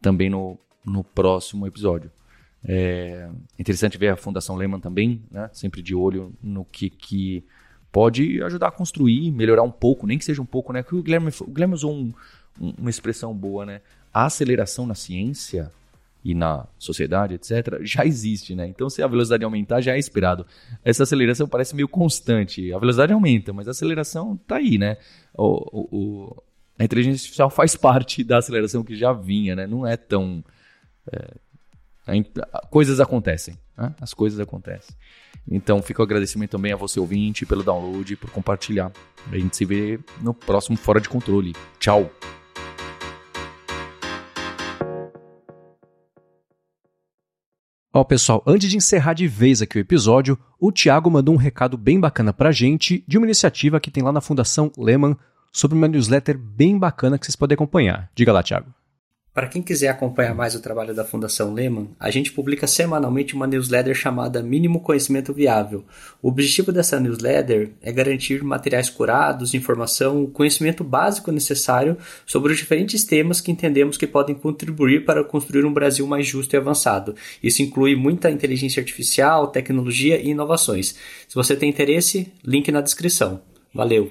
[0.00, 2.10] também no, no próximo episódio.
[2.64, 5.50] É interessante ver a Fundação Lehman também, né?
[5.52, 7.44] sempre de olho no que, que
[7.92, 10.84] pode ajudar a construir, melhorar um pouco, nem que seja um pouco, né?
[10.92, 12.12] o Guilherme, o Guilherme usou um,
[12.60, 13.80] um, uma expressão boa, né?
[14.12, 15.70] A aceleração na ciência
[16.24, 18.66] e na sociedade, etc., já existe, né?
[18.66, 20.46] Então, se a velocidade aumentar, já é esperado.
[20.84, 22.72] Essa aceleração parece meio constante.
[22.72, 24.98] A velocidade aumenta, mas a aceleração está aí, né?
[25.34, 26.42] O, o, o,
[26.78, 29.66] a inteligência artificial faz parte da aceleração que já vinha, né?
[29.66, 30.44] Não é tão.
[31.10, 31.34] É,
[32.70, 33.58] coisas acontecem.
[33.76, 33.94] Né?
[34.00, 34.94] As coisas acontecem.
[35.50, 38.92] Então fica o agradecimento também a você ouvinte pelo download, por compartilhar.
[39.30, 41.54] A gente se vê no próximo Fora de Controle.
[41.78, 42.10] Tchau!
[47.92, 51.76] Ó, pessoal, antes de encerrar de vez aqui o episódio, o Thiago mandou um recado
[51.76, 55.16] bem bacana pra gente de uma iniciativa que tem lá na Fundação Lehman
[55.52, 58.08] sobre uma newsletter bem bacana que vocês podem acompanhar.
[58.14, 58.72] Diga lá, Thiago.
[59.32, 63.46] Para quem quiser acompanhar mais o trabalho da Fundação Lehman, a gente publica semanalmente uma
[63.46, 65.84] newsletter chamada Mínimo Conhecimento Viável.
[66.20, 73.04] O objetivo dessa newsletter é garantir materiais curados, informação, conhecimento básico necessário sobre os diferentes
[73.04, 77.14] temas que entendemos que podem contribuir para construir um Brasil mais justo e avançado.
[77.40, 80.96] Isso inclui muita inteligência artificial, tecnologia e inovações.
[81.28, 83.40] Se você tem interesse, link na descrição.
[83.72, 84.10] Valeu!